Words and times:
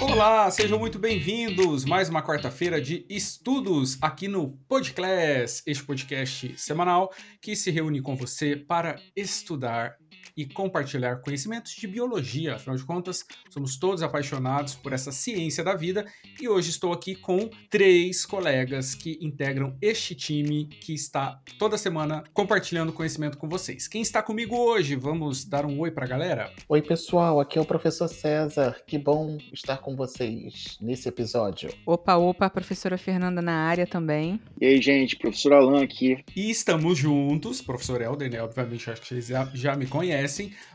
Olá, 0.00 0.48
sejam 0.52 0.78
muito 0.78 1.00
bem-vindos. 1.00 1.84
Mais 1.84 2.08
uma 2.08 2.22
quarta-feira 2.22 2.80
de 2.80 3.04
estudos 3.08 3.98
aqui 4.00 4.28
no 4.28 4.52
Podclass, 4.68 5.64
este 5.66 5.82
podcast 5.82 6.56
semanal 6.56 7.12
que 7.40 7.56
se 7.56 7.72
reúne 7.72 8.00
com 8.00 8.14
você 8.14 8.54
para 8.54 8.94
estudar 9.16 9.96
e 10.40 10.46
compartilhar 10.46 11.16
conhecimentos 11.16 11.72
de 11.72 11.86
biologia. 11.86 12.54
Afinal 12.54 12.74
de 12.74 12.84
contas, 12.84 13.26
somos 13.50 13.76
todos 13.76 14.02
apaixonados 14.02 14.74
por 14.74 14.94
essa 14.94 15.12
ciência 15.12 15.62
da 15.62 15.74
vida 15.74 16.06
e 16.40 16.48
hoje 16.48 16.70
estou 16.70 16.94
aqui 16.94 17.14
com 17.14 17.50
três 17.68 18.24
colegas 18.24 18.94
que 18.94 19.18
integram 19.20 19.76
este 19.82 20.14
time 20.14 20.64
que 20.64 20.94
está 20.94 21.38
toda 21.58 21.76
semana 21.76 22.24
compartilhando 22.32 22.90
conhecimento 22.90 23.36
com 23.36 23.50
vocês. 23.50 23.86
Quem 23.86 24.00
está 24.00 24.22
comigo 24.22 24.56
hoje? 24.56 24.96
Vamos 24.96 25.44
dar 25.44 25.66
um 25.66 25.78
oi 25.78 25.90
para 25.90 26.06
a 26.06 26.08
galera? 26.08 26.50
Oi, 26.66 26.80
pessoal, 26.80 27.38
aqui 27.38 27.58
é 27.58 27.60
o 27.60 27.66
professor 27.66 28.08
César. 28.08 28.80
Que 28.86 28.96
bom 28.96 29.36
estar 29.52 29.76
com 29.78 29.94
vocês 29.94 30.78
nesse 30.80 31.06
episódio. 31.06 31.70
Opa, 31.84 32.16
opa, 32.16 32.46
a 32.46 32.50
professora 32.50 32.96
Fernanda 32.96 33.42
na 33.42 33.56
área 33.66 33.86
também. 33.86 34.40
E 34.58 34.64
aí, 34.64 34.80
gente, 34.80 35.16
professor 35.16 35.52
Alan 35.52 35.82
aqui. 35.82 36.24
E 36.34 36.50
estamos 36.50 36.96
juntos, 36.96 37.60
professor 37.60 38.00
Helder, 38.00 38.30
né? 38.30 38.42
Obviamente, 38.42 38.90
acho 38.90 39.02
que 39.02 39.08
vocês 39.08 39.26
já, 39.26 39.50
já 39.52 39.76
me 39.76 39.86
conhecem, 39.86 40.29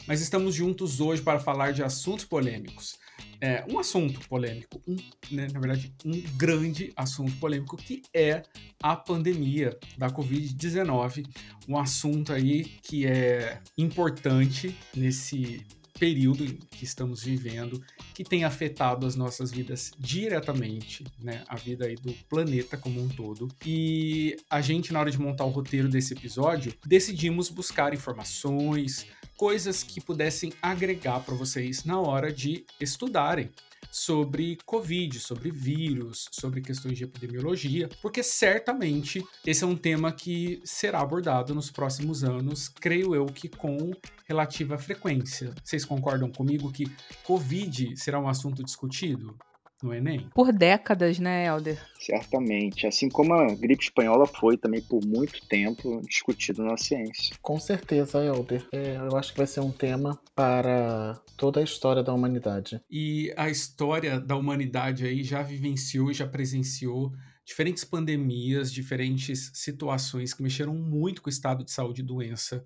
mas 0.08 0.22
estamos 0.22 0.54
juntos 0.54 1.00
hoje 1.00 1.22
para 1.22 1.40
falar 1.40 1.72
de 1.72 1.84
assuntos 1.84 2.26
polêmicos. 2.26 2.98
É, 3.40 3.66
um 3.70 3.80
assunto 3.80 4.20
polêmico, 4.28 4.82
um, 4.88 4.96
né, 5.32 5.48
na 5.54 5.60
verdade, 5.60 5.94
um 6.06 6.22
grande 6.36 6.92
assunto 6.96 7.34
polêmico 7.38 7.78
que 7.78 8.02
é 8.14 8.44
a 8.82 8.96
pandemia 8.96 9.78
da 9.98 10.10
Covid-19. 10.10 11.26
Um 11.68 11.78
assunto 11.78 12.34
aí 12.34 12.64
que 12.64 13.06
é 13.06 13.62
importante 13.78 14.76
nesse 14.96 15.66
período 16.00 16.46
que 16.72 16.84
estamos 16.84 17.24
vivendo, 17.24 17.82
que 18.14 18.24
tem 18.24 18.44
afetado 18.44 19.06
as 19.06 19.16
nossas 19.16 19.52
vidas 19.52 19.92
diretamente, 19.98 21.04
né, 21.20 21.44
a 21.48 21.56
vida 21.56 21.86
aí 21.86 21.96
do 21.96 22.14
planeta 22.30 22.78
como 22.78 23.02
um 23.02 23.08
todo. 23.08 23.48
E 23.66 24.36
a 24.50 24.62
gente, 24.62 24.92
na 24.92 25.00
hora 25.00 25.12
de 25.12 25.20
montar 25.20 25.46
o 25.46 25.50
roteiro 25.50 25.88
desse 25.88 26.14
episódio, 26.14 26.74
decidimos 26.86 27.50
buscar 27.50 27.94
informações, 27.94 29.08
coisas 29.38 29.84
que 29.84 30.02
pudessem 30.02 30.54
agregar 30.62 31.20
para 31.22 31.36
vocês 31.36 31.84
na 31.84 32.00
hora 32.00 32.32
de 32.32 32.66
estudarem 32.80 33.50
sobre 33.92 34.58
Covid, 34.66 35.20
sobre 35.20 35.52
vírus, 35.52 36.28
sobre 36.32 36.62
questões 36.62 36.98
de 36.98 37.06
epidemiologia, 37.06 37.90
porque 38.02 38.22
certamente 38.22 39.26
esse 39.46 39.64
é 39.64 39.68
um 39.68 39.76
tema 39.76 40.12
que 40.12 40.60
será 40.66 41.00
abordado 41.00 41.56
nos 41.56 41.72
próximos 41.72 42.24
anos, 42.24 42.68
creio 42.68 43.16
eu 43.16 43.26
que 43.26 43.48
com 43.48 43.92
relativa 44.28 44.78
frequência. 44.78 45.54
Vocês 45.64 45.86
concordam 45.86 46.30
comigo 46.30 46.72
que 46.72 46.92
Covid 47.24 47.96
será 47.96 48.20
um 48.20 48.28
assunto 48.28 48.64
discutido? 48.64 49.38
No 49.86 49.94
Enem? 49.94 50.28
Por 50.34 50.52
décadas, 50.52 51.20
né, 51.20 51.46
Helder? 51.46 51.80
Certamente. 52.00 52.88
Assim 52.88 53.08
como 53.08 53.34
a 53.34 53.54
gripe 53.54 53.84
espanhola 53.84 54.26
foi 54.26 54.58
também 54.58 54.82
por 54.82 55.06
muito 55.06 55.46
tempo 55.48 56.02
discutido 56.02 56.64
na 56.64 56.76
ciência. 56.76 57.36
Com 57.42 57.60
certeza, 57.60 58.24
Helder. 58.24 58.68
É, 58.72 58.98
eu 58.98 59.16
acho 59.16 59.32
que 59.32 59.38
vai 59.38 59.48
ser 59.48 59.62
um 59.62 59.72
tema 59.72 60.20
para 60.36 61.22
toda 61.38 61.60
a 61.60 61.64
história 61.64 62.04
da 62.04 62.14
humanidade. 62.14 62.82
E 62.90 63.34
a 63.38 63.50
história 63.50 64.20
da 64.20 64.36
humanidade 64.36 65.06
aí 65.06 65.24
já 65.24 65.42
vivenciou, 65.42 66.12
já 66.12 66.28
presenciou 66.28 67.14
diferentes 67.46 67.84
pandemias, 67.84 68.72
diferentes 68.72 69.52
situações 69.54 70.34
que 70.34 70.42
mexeram 70.42 70.74
muito 70.74 71.22
com 71.22 71.30
o 71.30 71.34
estado 71.34 71.64
de 71.64 71.72
saúde 71.72 72.02
e 72.02 72.06
doença 72.06 72.66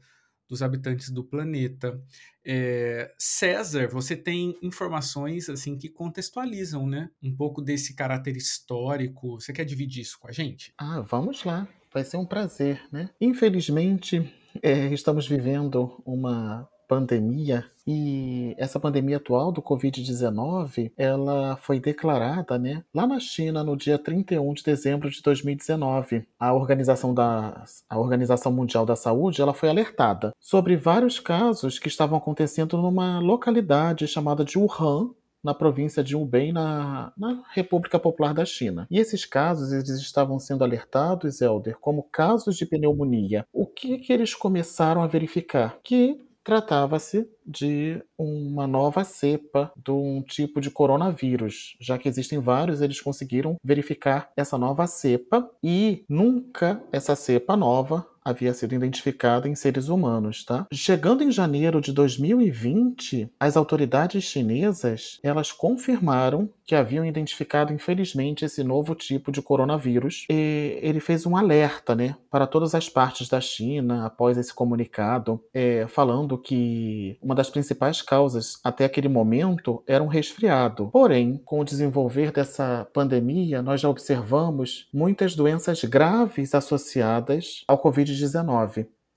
dos 0.50 0.64
habitantes 0.64 1.10
do 1.12 1.24
planeta. 1.24 2.02
É, 2.44 3.14
César, 3.18 3.88
você 3.88 4.16
tem 4.16 4.58
informações 4.62 5.48
assim 5.48 5.78
que 5.78 5.88
contextualizam, 5.88 6.88
né, 6.88 7.10
um 7.22 7.34
pouco 7.36 7.62
desse 7.62 7.96
caráter 7.96 8.36
histórico. 8.36 9.40
Você 9.40 9.54
quer 9.54 9.66
dividir 9.66 10.02
isso 10.02 10.18
com 10.20 10.28
a 10.28 10.32
gente? 10.32 10.74
Ah, 10.78 11.02
vamos 11.02 11.44
lá. 11.44 11.68
Vai 11.94 12.04
ser 12.04 12.18
um 12.18 12.26
prazer, 12.26 12.82
né? 12.92 13.10
Infelizmente, 13.22 14.32
é, 14.62 14.92
estamos 14.94 15.28
vivendo 15.28 16.02
uma 16.06 16.68
pandemia 16.90 17.64
e 17.86 18.56
essa 18.58 18.80
pandemia 18.80 19.18
atual 19.18 19.52
do 19.52 19.62
Covid-19, 19.62 20.92
ela 20.98 21.56
foi 21.58 21.80
declarada, 21.80 22.58
né, 22.58 22.84
lá 22.94 23.06
na 23.06 23.20
China 23.20 23.64
no 23.64 23.78
dia 23.78 24.00
31 24.00 24.54
de 24.56 24.64
dezembro 24.64 25.10
de 25.10 25.22
2019. 25.22 26.28
A 26.40 26.52
Organização, 26.52 27.14
da, 27.14 27.64
a 27.88 28.00
Organização 28.00 28.52
Mundial 28.52 28.88
da 28.88 28.96
Saúde, 28.96 29.42
ela 29.42 29.54
foi 29.54 29.70
alertada 29.70 30.34
sobre 30.40 30.76
vários 30.76 31.20
casos 31.20 31.78
que 31.78 31.88
estavam 31.88 32.18
acontecendo 32.18 32.76
numa 32.76 33.20
localidade 33.20 34.08
chamada 34.08 34.44
de 34.44 34.58
Wuhan, 34.58 35.12
na 35.44 35.54
província 35.54 36.04
de 36.04 36.16
Hubei, 36.16 36.52
na, 36.52 37.14
na, 37.18 37.44
República 37.52 37.98
Popular 37.98 38.34
da 38.34 38.46
China. 38.46 38.86
E 38.92 39.00
esses 39.00 39.26
casos 39.26 39.72
eles 39.72 39.90
estavam 39.90 40.38
sendo 40.38 40.64
alertados, 40.64 41.42
Elder, 41.42 41.78
como 41.80 42.04
casos 42.04 42.58
de 42.58 42.66
pneumonia. 42.66 43.46
O 43.54 43.66
que, 43.66 44.00
que 44.00 44.12
eles 44.12 44.36
começaram 44.36 45.02
a 45.02 45.08
verificar? 45.08 45.78
Que 45.82 46.20
tratava-se 46.50 47.30
de 47.46 48.04
uma 48.18 48.66
nova 48.66 49.04
cepa 49.04 49.72
de 49.78 49.92
um 49.92 50.20
tipo 50.24 50.60
de 50.60 50.72
coronavírus. 50.72 51.78
Já 51.80 51.96
que 51.96 52.10
existem 52.10 52.40
vários, 52.40 52.82
eles 52.82 53.00
conseguiram 53.00 53.56
verificar 53.64 54.32
essa 54.36 54.58
nova 54.58 54.88
cepa 54.88 55.48
e 55.64 56.04
nunca 56.10 56.84
essa 56.92 57.16
cepa 57.16 57.56
nova 57.56 58.04
havia 58.24 58.54
sido 58.54 58.76
identificada 58.76 59.48
em 59.48 59.56
seres 59.56 59.90
humanos, 59.90 60.44
tá? 60.44 60.66
Chegando 60.72 61.24
em 61.24 61.32
janeiro 61.32 61.82
de 61.82 61.92
2020, 61.92 63.30
as 63.40 63.58
autoridades 63.58 64.24
chinesas, 64.24 65.20
elas 65.24 65.52
confirmaram 65.52 66.50
que 66.70 66.76
haviam 66.76 67.04
identificado 67.04 67.74
infelizmente 67.74 68.46
esse 68.46 68.64
novo 68.64 68.94
tipo 68.94 69.32
de 69.32 69.42
coronavírus. 69.42 70.26
E 70.30 70.78
ele 70.84 71.00
fez 71.00 71.26
um 71.26 71.36
alerta, 71.36 71.96
né, 71.96 72.16
para 72.30 72.46
todas 72.46 72.76
as 72.76 72.88
partes 72.88 73.28
da 73.28 73.42
China 73.42 74.06
após 74.06 74.38
esse 74.38 74.54
comunicado, 74.54 75.44
é, 75.52 75.88
falando 75.88 76.38
que 76.38 77.18
uma 77.24 77.34
das 77.34 77.50
principais 77.50 78.04
causas 78.04 78.60
até 78.64 78.86
aquele 78.86 79.08
momento 79.08 79.82
era 79.88 80.04
um 80.04 80.08
resfriado. 80.08 80.90
Porém, 80.92 81.42
com 81.44 81.60
o 81.60 81.66
desenvolver 81.66 82.32
dessa 82.32 82.88
pandemia, 82.94 83.64
nós 83.64 83.82
já 83.82 83.90
observamos 83.90 84.88
muitas 84.94 85.36
doenças 85.36 85.84
graves 85.84 86.54
associadas 86.54 87.64
ao 87.68 87.82
Covid-19. 87.82 88.09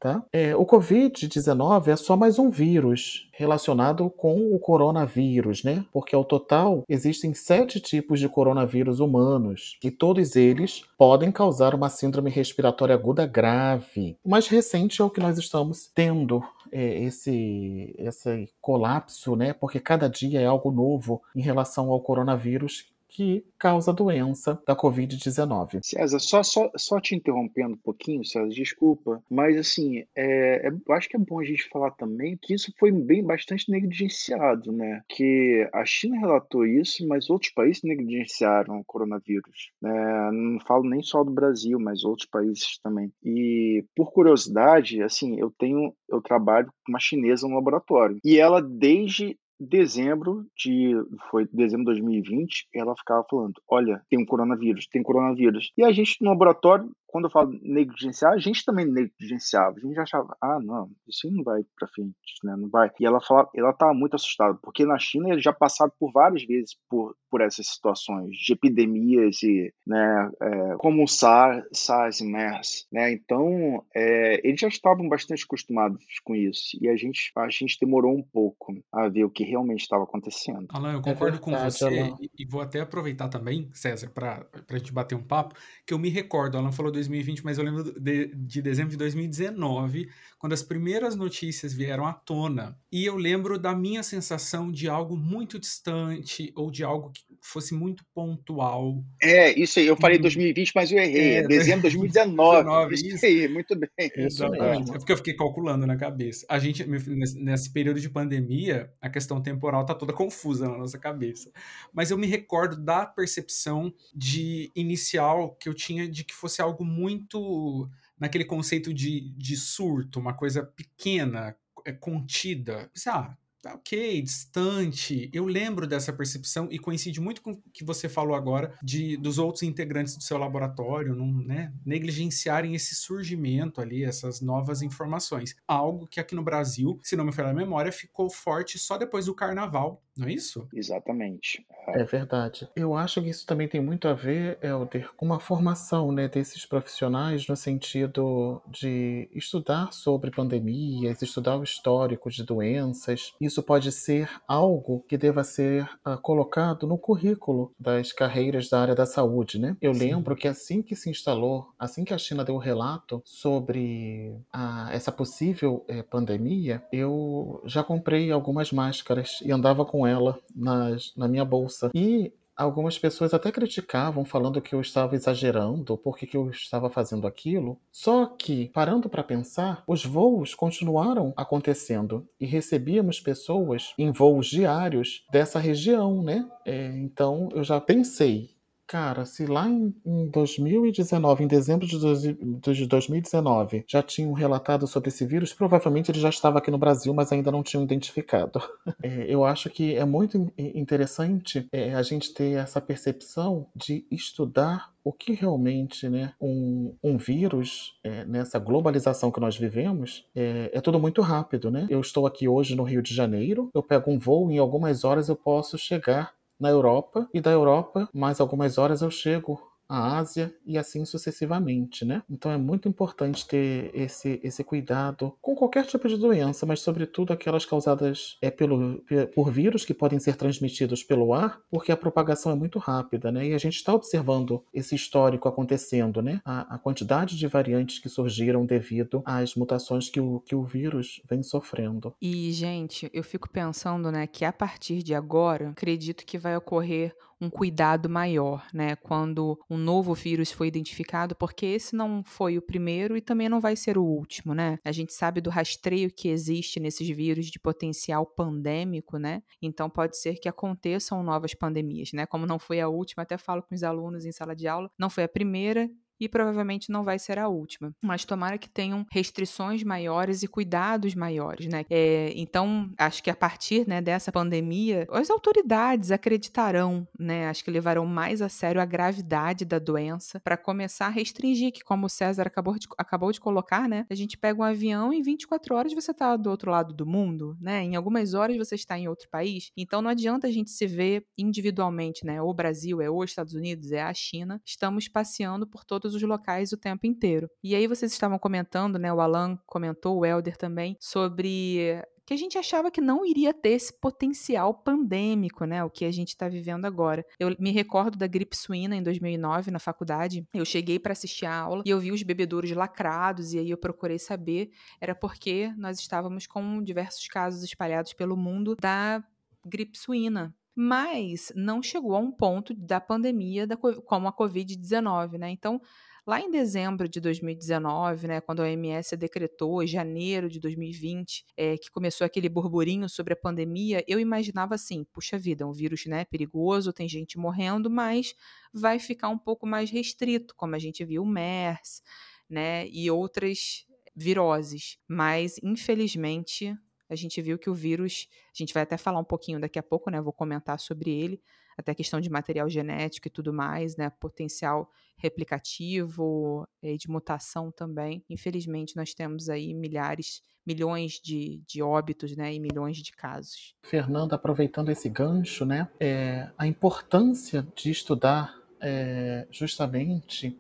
Tá? 0.03 0.21
É, 0.33 0.57
o 0.57 0.67
Covid-19 0.67 1.87
é 1.87 1.95
só 1.95 2.17
mais 2.17 2.37
um 2.37 2.51
vírus 2.51 3.31
relacionado 3.31 4.11
com 4.11 4.53
o 4.53 4.59
coronavírus, 4.59 5.63
né? 5.63 5.85
Porque 5.93 6.13
ao 6.13 6.25
total 6.25 6.83
existem 6.89 7.33
sete 7.35 7.79
tipos 7.79 8.19
de 8.19 8.29
coronavírus 8.29 8.99
humanos 8.99 9.79
e 9.81 9.93
todos 9.93 10.35
eles 10.35 10.83
podem 10.99 11.31
causar 11.31 11.73
uma 11.73 11.89
síndrome 11.89 12.33
respiratória 12.33 12.97
aguda 12.97 13.25
grave. 13.27 14.17
O 14.25 14.29
mais 14.29 14.49
recente 14.49 15.01
é 15.01 15.05
o 15.05 15.11
que 15.11 15.21
nós 15.21 15.39
estamos 15.39 15.87
tendo 15.95 16.43
é, 16.73 17.05
esse, 17.05 17.95
esse 17.97 18.49
colapso, 18.61 19.37
né? 19.37 19.53
Porque 19.53 19.79
cada 19.79 20.09
dia 20.09 20.41
é 20.41 20.47
algo 20.47 20.73
novo 20.73 21.23
em 21.37 21.43
relação 21.43 21.93
ao 21.93 22.01
coronavírus 22.01 22.91
que 23.12 23.45
causa 23.59 23.91
a 23.91 23.95
doença 23.95 24.61
da 24.67 24.75
Covid-19. 24.75 25.81
César, 25.83 26.19
só, 26.19 26.43
só, 26.43 26.71
só 26.77 27.00
te 27.00 27.15
interrompendo 27.15 27.75
um 27.75 27.78
pouquinho, 27.78 28.25
César, 28.25 28.49
desculpa, 28.49 29.23
mas 29.31 29.56
assim, 29.56 29.99
é, 30.17 30.67
é, 30.67 30.69
eu 30.69 30.95
acho 30.95 31.09
que 31.09 31.17
é 31.17 31.21
bom 31.21 31.39
a 31.39 31.45
gente 31.45 31.69
falar 31.69 31.91
também 31.93 32.39
que 32.41 32.55
isso 32.55 32.73
foi 32.78 32.91
bem 32.91 33.23
bastante 33.23 33.71
negligenciado, 33.71 34.73
né? 34.73 35.03
Que 35.09 35.69
a 35.73 35.84
China 35.84 36.19
relatou 36.19 36.67
isso, 36.67 37.06
mas 37.06 37.28
outros 37.28 37.53
países 37.53 37.83
negligenciaram 37.83 38.81
o 38.81 38.84
coronavírus. 38.84 39.71
É, 39.84 40.31
não 40.33 40.59
falo 40.67 40.89
nem 40.89 41.03
só 41.03 41.23
do 41.23 41.31
Brasil, 41.31 41.79
mas 41.79 42.05
outros 42.05 42.29
países 42.29 42.79
também. 42.83 43.12
E 43.23 43.85
por 43.94 44.12
curiosidade, 44.12 45.03
assim, 45.03 45.38
eu 45.38 45.53
tenho, 45.59 45.94
eu 46.09 46.20
trabalho 46.23 46.69
com 46.85 46.93
uma 46.93 47.00
chinesa 47.00 47.47
no 47.47 47.55
laboratório 47.55 48.19
e 48.25 48.38
ela 48.38 48.62
desde 48.62 49.37
dezembro 49.67 50.47
de 50.56 50.94
foi 51.31 51.47
dezembro 51.53 51.93
de 51.93 52.00
2020, 52.00 52.69
ela 52.75 52.94
ficava 52.97 53.25
falando: 53.29 53.55
"Olha, 53.69 54.03
tem 54.09 54.20
um 54.20 54.26
coronavírus, 54.26 54.87
tem 54.87 55.03
coronavírus". 55.03 55.73
E 55.76 55.85
a 55.85 55.93
gente 55.93 56.17
no 56.20 56.31
laboratório 56.31 56.91
quando 57.12 57.26
eu 57.26 57.31
falo 57.31 57.53
negligenciar, 57.62 58.32
a 58.32 58.38
gente 58.38 58.64
também 58.64 58.87
negligenciava. 58.87 59.76
A 59.76 59.81
gente 59.81 60.00
achava, 60.00 60.35
ah, 60.41 60.59
não, 60.59 60.91
isso 61.06 61.31
não 61.31 61.44
vai 61.44 61.61
para 61.79 61.87
frente, 61.88 62.17
né? 62.43 62.56
Não 62.56 62.70
vai. 62.70 62.91
E 62.99 63.05
ela 63.05 63.20
fala, 63.20 63.47
ela 63.55 63.70
estava 63.70 63.93
muito 63.93 64.17
assustada, 64.17 64.59
porque 64.62 64.87
na 64.87 64.99
China 64.99 65.29
eles 65.29 65.44
já 65.44 65.53
passaram 65.53 65.93
por 66.00 66.11
várias 66.11 66.43
vezes 66.44 66.75
por, 66.88 67.14
por 67.31 67.43
essas 67.43 67.67
situações 67.67 68.31
de 68.31 68.55
epidemias 68.55 69.43
e, 69.43 69.70
né, 69.87 70.31
é, 70.41 70.76
como 70.79 71.05
o 71.05 71.06
SARS, 71.06 71.67
SARS 71.70 72.20
e 72.23 72.25
MERS, 72.25 72.87
né? 72.91 73.12
Então, 73.12 73.85
é, 73.94 74.41
eles 74.43 74.59
já 74.59 74.69
estavam 74.69 75.06
bastante 75.06 75.44
acostumados 75.44 76.03
com 76.25 76.35
isso 76.35 76.79
e 76.81 76.88
a 76.88 76.97
gente, 76.97 77.31
a 77.37 77.50
gente 77.50 77.76
demorou 77.79 78.17
um 78.17 78.23
pouco 78.23 78.73
a 78.91 79.09
ver 79.09 79.25
o 79.25 79.31
que 79.31 79.44
realmente 79.52 79.81
estava 79.81 80.04
acontecendo. 80.04 80.66
Alan, 80.70 80.93
eu 80.93 80.99
é 80.99 81.02
concordo 81.02 81.37
é 81.37 81.40
verdade, 81.40 81.40
com 81.40 81.70
você 81.70 82.14
e, 82.20 82.31
e, 82.43 82.44
vou 82.44 82.60
até 82.60 82.81
aproveitar 82.81 83.28
também, 83.28 83.70
César, 83.72 84.10
para 84.10 84.46
a 84.69 84.76
gente 84.76 84.93
bater 84.93 85.14
um 85.14 85.22
papo, 85.22 85.54
que 85.87 85.94
eu 85.94 85.99
me 85.99 86.08
recordo, 86.08 86.58
Alan 86.58 86.72
falou 86.72 86.90
2020, 86.93 87.44
mas 87.44 87.58
eu 87.58 87.64
lembro 87.64 88.00
de, 88.00 88.34
de 88.34 88.60
dezembro 88.60 88.90
de 88.90 88.96
2019, 88.96 90.10
quando 90.38 90.52
as 90.52 90.62
primeiras 90.62 91.14
notícias 91.14 91.72
vieram 91.72 92.06
à 92.06 92.12
tona. 92.12 92.76
E 92.90 93.04
eu 93.04 93.16
lembro 93.16 93.58
da 93.58 93.75
minha 93.75 94.02
sensação 94.02 94.70
de 94.70 94.88
algo 94.88 95.16
muito 95.16 95.58
distante 95.58 96.52
ou 96.56 96.70
de 96.70 96.84
algo 96.84 97.10
que 97.10 97.22
fosse 97.43 97.75
muito 97.75 98.05
pontual. 98.15 99.05
É, 99.21 99.53
isso 99.59 99.79
aí. 99.79 99.87
Eu 99.87 99.97
falei 99.97 100.19
2020, 100.19 100.69
hum. 100.69 100.73
mas 100.75 100.93
eu 100.93 100.99
errei. 100.99 101.35
É, 101.35 101.47
dezembro 101.47 101.91
de 101.91 101.97
2019. 101.99 102.59
19, 102.59 102.94
isso, 102.94 103.06
isso 103.06 103.27
aí, 103.27 103.49
muito 103.49 103.77
bem. 103.77 104.11
Exatamente. 104.17 104.91
É 104.91 104.99
porque 104.99 105.12
eu 105.12 105.17
fiquei 105.17 105.35
calculando 105.35 105.87
na 105.87 105.97
cabeça. 105.97 106.47
A 106.49 106.59
gente, 106.59 106.85
nesse 106.87 107.73
período 107.73 108.00
de 108.00 108.09
pandemia, 108.09 108.93
a 109.00 109.11
questão 109.11 109.43
temporal 109.43 109.85
tá 109.85 109.94
toda 109.94 110.12
confusa 110.15 110.69
na 110.69 110.79
nossa 110.79 110.99
cabeça. 110.99 111.50
Mas 111.93 112.11
eu 112.11 112.19
me 112.19 112.27
recordo 112.27 112.77
da 112.77 113.05
percepção 113.05 113.93
de 114.15 114.71
inicial 114.75 115.56
que 115.56 115.69
eu 115.69 115.75
tinha 115.75 116.09
de 116.09 116.25
que 116.25 116.35
fosse 116.35 116.62
algo 116.62 116.85
muito 116.85 117.88
naquele 118.19 118.45
conceito 118.45 118.95
de, 118.95 119.33
de 119.37 119.56
surto, 119.56 120.21
uma 120.21 120.33
coisa 120.33 120.62
pequena, 120.62 121.56
é, 121.85 121.93
contida. 121.93 122.88
Ah, 123.09 123.37
Tá 123.62 123.75
ok, 123.75 124.20
distante. 124.20 125.31
Eu 125.32 125.44
lembro 125.44 125.87
dessa 125.87 126.12
percepção 126.12 126.67
e 126.69 126.81
coincide 126.81 127.20
muito 127.20 127.41
com 127.41 127.53
o 127.53 127.62
que 127.73 127.85
você 127.85 128.09
falou 128.09 128.35
agora 128.35 128.76
de 128.82 129.17
dos 129.17 129.38
outros 129.38 129.62
integrantes 129.62 130.17
do 130.17 130.23
seu 130.25 130.37
laboratório 130.37 131.14
não, 131.14 131.29
né, 131.29 131.73
negligenciarem 131.87 132.75
esse 132.75 132.97
surgimento 132.97 133.81
ali, 133.81 134.03
essas 134.03 134.41
novas 134.41 134.82
informações. 134.82 135.55
Algo 135.69 136.09
que 136.09 136.19
aqui 136.19 136.35
no 136.35 136.43
Brasil, 136.43 136.99
se 137.05 137.14
não 137.14 137.25
me 137.25 137.31
falha 137.31 137.50
a 137.50 137.55
memória, 137.55 137.93
ficou 137.93 138.29
forte 138.29 138.81
só 138.81 138.99
depois 138.99 139.26
do 139.26 139.35
carnaval, 139.35 140.03
não 140.17 140.29
é 140.29 140.32
isso? 140.32 140.69
Exatamente. 140.75 141.67
É 141.88 142.05
verdade. 142.05 142.69
Eu 142.76 142.94
acho 142.94 143.23
que 143.23 143.31
isso 143.31 143.47
também 143.47 143.67
tem 143.67 143.81
muito 143.81 144.06
a 144.06 144.14
ver, 144.14 144.59
Helder, 144.62 145.11
com 145.17 145.25
uma 145.25 145.41
formação 145.41 146.12
né, 146.12 146.29
desses 146.29 146.67
profissionais 146.67 147.47
no 147.49 147.56
sentido 147.56 148.62
de 148.69 149.29
estudar 149.32 149.93
sobre 149.93 150.31
pandemias, 150.31 151.23
estudar 151.23 151.56
o 151.56 151.64
histórico 151.64 152.31
de 152.31 152.44
doenças. 152.44 153.32
Isso 153.41 153.51
isso 153.52 153.62
pode 153.62 153.93
ser 153.93 154.31
algo 154.49 155.04
que 155.06 155.19
deva 155.19 155.44
ser 155.44 155.84
uh, 156.06 156.16
colocado 156.22 156.87
no 156.87 156.96
currículo 156.96 157.70
das 157.78 158.10
carreiras 158.10 158.70
da 158.70 158.81
área 158.81 158.94
da 158.94 159.04
saúde, 159.04 159.58
né? 159.58 159.76
Eu 159.81 159.93
Sim. 159.93 160.00
lembro 160.00 160.34
que 160.34 160.49
assim 160.49 160.82
que 160.82 160.96
se 160.96 161.10
instalou, 161.10 161.69
assim 161.78 162.02
que 162.02 162.14
a 162.14 162.19
China 162.19 162.44
deu 162.44 162.54
o 162.54 162.58
relato 162.58 163.22
sobre 163.26 164.34
a, 164.50 164.88
essa 164.90 165.12
possível 165.12 165.84
eh, 165.87 166.02
pandemia, 166.02 166.82
eu 166.90 167.62
já 167.66 167.84
comprei 167.84 168.32
algumas 168.32 168.72
máscaras 168.72 169.40
e 169.44 169.52
andava 169.52 169.84
com 169.84 170.06
ela 170.06 170.38
nas, 170.54 171.12
na 171.14 171.28
minha 171.28 171.44
bolsa. 171.44 171.90
E 171.94 172.32
Algumas 172.62 172.97
pessoas 172.97 173.35
até 173.35 173.50
criticavam, 173.50 174.25
falando 174.25 174.62
que 174.62 174.73
eu 174.73 174.81
estava 174.81 175.17
exagerando, 175.17 175.99
porque 175.99 176.26
que 176.26 176.37
eu 176.37 176.49
estava 176.49 176.88
fazendo 176.88 177.26
aquilo. 177.26 177.76
Só 177.91 178.25
que, 178.26 178.69
parando 178.69 179.09
para 179.09 179.25
pensar, 179.25 179.82
os 179.85 180.05
voos 180.05 180.55
continuaram 180.55 181.35
acontecendo 181.37 182.25
e 182.38 182.47
recebíamos 182.47 183.19
pessoas 183.19 183.93
em 183.99 184.12
voos 184.12 184.47
diários 184.47 185.25
dessa 185.32 185.59
região, 185.59 186.23
né? 186.23 186.49
É, 186.64 186.87
então 186.99 187.49
eu 187.53 187.64
já 187.64 187.81
pensei, 187.81 188.50
Cara, 188.87 189.25
se 189.25 189.46
lá 189.46 189.69
em, 189.69 189.94
em 190.05 190.29
2019, 190.29 191.44
em 191.44 191.46
dezembro 191.46 191.87
de 191.87 191.99
2019, 191.99 193.84
já 193.88 194.02
tinham 194.02 194.32
relatado 194.32 194.87
sobre 194.87 195.08
esse 195.08 195.25
vírus, 195.25 195.55
provavelmente 195.55 196.11
ele 196.11 196.20
já 196.20 196.29
estava 196.29 196.58
aqui 196.58 196.70
no 196.70 196.79
Brasil, 196.79 197.14
mas 197.14 197.32
ainda 197.32 197.50
não 197.50 197.62
tinham 197.62 197.84
identificado. 197.84 198.61
É, 199.02 199.26
eu 199.26 199.44
acho 199.44 199.69
que 199.69 199.96
é 199.96 200.05
muito 200.05 200.52
interessante 200.56 201.67
é, 201.73 201.93
a 201.94 202.02
gente 202.02 202.32
ter 202.32 202.52
essa 202.56 202.81
percepção 202.81 203.67
de 203.75 204.06
estudar 204.11 204.93
o 205.05 205.12
que 205.12 205.32
realmente 205.32 206.08
né, 206.08 206.32
um, 206.40 206.94
um 207.02 207.17
vírus, 207.17 207.99
é, 208.05 208.25
nessa 208.25 208.58
globalização 208.58 209.32
que 209.32 209.40
nós 209.40 209.56
vivemos, 209.56 210.25
é, 210.35 210.70
é, 210.73 210.81
tudo 210.81 211.00
muito 211.00 211.20
rápido. 211.20 211.70
Né? 211.70 211.87
Eu 211.90 212.00
estou 212.00 212.26
aqui 212.26 212.46
hoje 212.46 212.76
no 212.76 212.85
Rio 212.85 213.02
de 213.02 213.14
Janeiro, 213.14 213.70
eu 213.75 213.82
pego 213.82 214.11
um 214.11 214.19
voo, 214.19 214.50
em 214.50 214.58
algumas 214.58 215.05
horas 215.05 215.28
eu 215.28 215.37
posso 215.37 215.76
chegar 215.76 216.32
na 216.62 216.70
Europa. 216.70 217.29
E 217.35 217.41
da 217.43 217.50
Europa, 217.50 218.09
mais 218.14 218.41
algumas 218.41 218.79
horas 218.79 219.03
eu 219.03 219.11
chego 219.11 219.61
a 219.93 220.17
Ásia 220.17 220.55
e 220.65 220.79
assim 220.79 221.05
sucessivamente, 221.05 222.03
né? 222.03 222.23
Então 222.31 222.50
é 222.50 222.56
muito 222.56 222.89
importante 222.89 223.47
ter 223.47 223.91
esse, 223.93 224.41
esse 224.43 224.65
cuidado 224.65 225.37
com 225.43 225.55
qualquer 225.55 225.85
tipo 225.85 226.09
de 226.09 226.17
doença, 226.17 226.65
mas 226.65 226.81
sobretudo 226.81 227.33
aquelas 227.33 227.67
causadas 227.67 228.39
é, 228.41 228.50
pelo, 228.50 229.05
por 229.35 229.53
vírus 229.53 229.85
que 229.85 229.93
podem 229.93 230.19
ser 230.19 230.37
transmitidos 230.37 231.03
pelo 231.03 231.35
ar, 231.35 231.61
porque 231.71 231.93
a 231.93 231.97
propagação 231.97 232.50
é 232.53 232.55
muito 232.55 232.79
rápida, 232.79 233.31
né? 233.31 233.49
E 233.49 233.55
a 233.55 233.59
gente 233.59 233.77
está 233.77 233.93
observando 233.93 234.65
esse 234.73 234.94
histórico 234.94 235.47
acontecendo, 235.47 236.23
né? 236.23 236.41
A, 236.43 236.77
a, 236.77 236.79
quantidade 236.79 237.37
de 237.37 237.47
variantes 237.47 237.99
que 237.99 238.09
surgiram 238.09 238.65
devido 238.65 239.23
às 239.27 239.55
mutações 239.55 240.09
que 240.09 240.21
o, 240.21 240.41
que 240.41 240.55
o 240.55 240.65
vírus 240.65 241.21
vem 241.29 241.43
sofrendo. 241.43 242.15
E, 242.21 242.50
gente, 242.53 243.11
eu 243.12 243.23
fico 243.23 243.49
pensando, 243.50 244.11
né, 244.11 244.27
que 244.27 244.45
a 244.45 244.53
partir 244.53 245.03
de 245.03 245.15
agora, 245.15 245.69
acredito 245.69 246.25
que 246.25 246.38
vai 246.38 246.56
ocorrer 246.56 247.15
um 247.43 247.50
cuidado 247.50 248.09
maior, 248.09 248.65
né, 248.73 248.94
quando 248.97 249.59
um 249.69 249.77
novo 249.77 250.15
vírus 250.15 250.53
foi 250.53 250.69
identificado, 250.69 251.35
porque 251.35 251.67
esse 251.67 251.97
não 251.97 252.23
foi 252.25 252.56
o 252.56 252.62
primeiro 252.62 253.17
e 253.17 253.21
também 253.21 253.49
não 253.49 253.61
vai 253.61 253.75
ser 253.75 253.99
o 253.99 254.05
último, 254.05 254.55
né? 254.55 254.79
A 254.85 254.93
gente 254.93 255.12
sabe 255.12 255.41
do 255.41 255.50
rastreio 255.50 256.11
que 256.15 256.29
existe 256.29 256.79
nesses 256.79 257.09
vírus 257.09 257.47
de 257.47 257.59
potencial 257.59 258.25
pandêmico, 258.25 259.19
né? 259.19 259.43
Então 259.61 259.91
pode 259.91 260.17
ser 260.17 260.37
que 260.37 260.49
aconteçam 260.49 261.23
novas 261.23 261.53
pandemias, 261.53 262.12
né? 262.12 262.27
Como 262.27 262.47
não 262.47 262.59
foi 262.59 262.81
a 262.81 262.89
última, 262.89 263.25
até 263.25 263.37
falo 263.37 263.62
com 263.62 263.75
os 263.75 263.83
alunos 263.83 264.25
em 264.25 264.31
sala 264.31 264.55
de 264.55 264.69
aula, 264.69 264.88
não 264.97 265.11
foi 265.11 265.25
a 265.25 265.29
primeira 265.29 265.91
e 266.23 266.29
provavelmente 266.29 266.89
não 266.89 267.03
vai 267.03 267.19
ser 267.19 267.37
a 267.37 267.49
última. 267.49 267.93
Mas 268.01 268.25
tomara 268.25 268.57
que 268.57 268.69
tenham 268.69 269.05
restrições 269.11 269.83
maiores 269.83 270.45
e 270.45 270.47
cuidados 270.47 271.17
maiores, 271.17 271.67
né? 271.67 271.85
É, 271.91 272.33
então, 272.37 272.93
acho 272.97 273.21
que 273.25 273.29
a 273.29 273.35
partir 273.35 273.89
né, 273.89 274.01
dessa 274.01 274.31
pandemia, 274.31 275.05
as 275.11 275.31
autoridades 275.31 276.13
acreditarão, 276.13 277.09
né? 277.19 277.49
Acho 277.49 277.65
que 277.65 277.73
levarão 277.73 278.07
mais 278.07 278.41
a 278.41 278.49
sério 278.49 278.81
a 278.81 278.85
gravidade 278.85 279.65
da 279.65 279.81
doença 279.81 280.39
para 280.39 280.57
começar 280.57 281.07
a 281.07 281.11
restringir, 281.11 281.73
que 281.73 281.83
como 281.83 282.07
o 282.07 282.09
César 282.09 282.47
acabou 282.47 282.79
de, 282.79 282.87
acabou 282.97 283.33
de 283.33 283.41
colocar, 283.41 283.89
né? 283.89 284.07
A 284.09 284.15
gente 284.15 284.39
pega 284.39 284.61
um 284.61 284.65
avião 284.65 285.13
e 285.13 285.19
em 285.19 285.23
24 285.23 285.75
horas 285.75 285.93
você 285.93 286.13
está 286.13 286.37
do 286.37 286.51
outro 286.51 286.71
lado 286.71 286.95
do 286.95 287.05
mundo, 287.05 287.57
né? 287.61 287.83
Em 287.83 287.97
algumas 287.97 288.33
horas 288.33 288.57
você 288.57 288.77
está 288.77 288.97
em 288.97 289.09
outro 289.09 289.29
país. 289.29 289.73
Então 289.77 290.01
não 290.01 290.11
adianta 290.11 290.47
a 290.47 290.53
gente 290.53 290.71
se 290.71 290.87
ver 290.87 291.27
individualmente, 291.37 292.25
né? 292.25 292.41
O 292.41 292.55
Brasil 292.55 293.01
é 293.01 293.11
os 293.11 293.31
Estados 293.31 293.55
Unidos, 293.55 293.91
é 293.91 294.03
a 294.03 294.15
China. 294.15 294.63
Estamos 294.65 295.09
passeando 295.09 295.67
por 295.67 295.85
todos 295.85 296.12
todos 296.12 296.14
os 296.14 296.23
locais 296.23 296.73
o 296.73 296.76
tempo 296.76 297.06
inteiro. 297.06 297.49
E 297.62 297.75
aí 297.75 297.87
vocês 297.87 298.12
estavam 298.12 298.38
comentando, 298.38 298.99
né? 298.99 299.12
O 299.12 299.20
Alan 299.20 299.59
comentou, 299.66 300.19
o 300.19 300.26
Elder 300.26 300.57
também, 300.57 300.97
sobre 301.00 302.02
que 302.25 302.33
a 302.33 302.37
gente 302.37 302.57
achava 302.57 302.90
que 302.90 303.00
não 303.00 303.26
iria 303.26 303.52
ter 303.52 303.71
esse 303.71 303.92
potencial 303.92 304.73
pandêmico, 304.73 305.64
né? 305.64 305.83
O 305.83 305.90
que 305.90 306.04
a 306.04 306.12
gente 306.12 306.28
está 306.28 306.49
vivendo 306.49 306.85
agora. 306.85 307.25
Eu 307.38 307.57
me 307.59 307.73
recordo 307.73 308.16
da 308.16 308.26
gripe 308.26 308.57
suína 308.57 308.95
em 308.95 309.02
2009 309.02 309.71
na 309.71 309.78
faculdade. 309.78 310.47
Eu 310.54 310.64
cheguei 310.64 310.99
para 310.99 311.12
assistir 311.12 311.47
a 311.47 311.54
aula 311.54 311.83
e 311.85 311.90
eu 311.90 311.99
vi 311.99 312.12
os 312.12 312.23
bebedouros 312.23 312.71
lacrados 312.71 313.52
e 313.52 313.59
aí 313.59 313.71
eu 313.71 313.76
procurei 313.76 314.19
saber. 314.19 314.71
Era 315.00 315.14
porque 315.14 315.73
nós 315.76 315.99
estávamos 315.99 316.47
com 316.47 316.83
diversos 316.83 317.26
casos 317.26 317.64
espalhados 317.64 318.12
pelo 318.12 318.37
mundo 318.37 318.76
da 318.81 319.23
gripe 319.64 319.97
suína, 319.99 320.54
mas 320.75 321.52
não 321.55 321.83
chegou 321.83 322.14
a 322.14 322.19
um 322.19 322.33
ponto 322.33 322.75
da 322.75 323.00
pandemia 323.00 323.67
da, 323.67 323.76
como 323.76 324.29
a 324.29 324.33
Covid-19, 324.33 325.38
né? 325.38 325.50
Então, 325.50 325.81
lá 326.26 326.41
em 326.41 326.50
dezembro 326.50 327.09
de 327.09 327.21
2019, 327.21 328.26
né, 328.26 328.41
quando 328.41 328.61
a 328.61 328.64
OMS 328.64 329.17
decretou, 329.17 329.85
janeiro 329.87 330.49
de 330.49 330.61
2020, 330.61 331.45
é, 331.57 331.76
que 331.76 331.91
começou 331.91 332.25
aquele 332.25 332.49
burburinho 332.49 333.09
sobre 333.09 333.33
a 333.33 333.37
pandemia, 333.37 334.05
eu 334.07 334.21
imaginava 334.21 334.75
assim, 334.75 335.05
puxa 335.12 335.37
vida, 335.37 335.64
é 335.64 335.67
um 335.67 335.73
vírus 335.73 336.07
né, 336.07 336.25
perigoso, 336.25 336.93
tem 336.93 337.09
gente 337.09 337.38
morrendo, 337.38 337.91
mas 337.91 338.35
vai 338.73 338.99
ficar 338.99 339.29
um 339.29 339.38
pouco 339.38 339.67
mais 339.67 339.91
restrito, 339.91 340.55
como 340.57 340.75
a 340.75 340.79
gente 340.79 341.05
viu 341.05 341.23
o 341.23 341.26
MERS, 341.26 342.02
né, 342.49 342.87
e 342.88 343.11
outras 343.11 343.85
viroses. 344.14 344.99
Mas, 345.09 345.57
infelizmente, 345.62 346.76
a 347.12 347.16
gente 347.16 347.42
viu 347.42 347.59
que 347.59 347.69
o 347.69 347.75
vírus, 347.75 348.26
a 348.47 348.59
gente 348.59 348.73
vai 348.73 348.83
até 348.83 348.97
falar 348.97 349.21
um 349.21 349.25
pouquinho 349.25 349.61
daqui 349.61 349.78
a 349.78 349.83
pouco, 349.83 350.11
né? 350.11 350.21
Vou 350.21 350.33
comentar 350.33 350.81
sobre 350.81 351.11
ele, 351.11 351.42
até 351.76 351.95
questão 351.95 352.21
de 352.21 352.31
material 352.31 352.69
genético 352.71 353.28
e 353.28 353.31
tudo 353.31 353.52
mais, 353.52 353.97
né? 353.97 354.09
Potencial 354.09 354.90
replicativo 355.16 356.66
e 356.83 356.97
de 356.97 357.11
mutação 357.11 357.71
também. 357.71 358.25
Infelizmente, 358.31 358.97
nós 358.97 359.12
temos 359.12 359.50
aí 359.50 359.75
milhares, 359.75 360.42
milhões 360.66 361.21
de, 361.23 361.62
de 361.66 361.83
óbitos, 361.83 362.35
né? 362.35 362.54
E 362.54 362.59
milhões 362.59 362.97
de 362.97 363.12
casos. 363.12 363.75
Fernanda, 363.83 364.37
aproveitando 364.37 364.90
esse 364.90 365.11
gancho, 365.11 365.66
né? 365.66 365.90
É, 366.00 366.50
a 366.57 366.66
importância 366.66 367.66
de 367.76 367.90
estudar 367.90 368.59
é, 368.81 369.47
justamente 369.50 370.59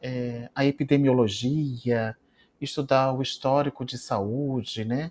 é, 0.00 0.48
a 0.54 0.64
epidemiologia, 0.64 2.16
estudar 2.60 3.12
o 3.12 3.20
histórico 3.20 3.84
de 3.84 3.98
saúde, 3.98 4.84
né? 4.84 5.10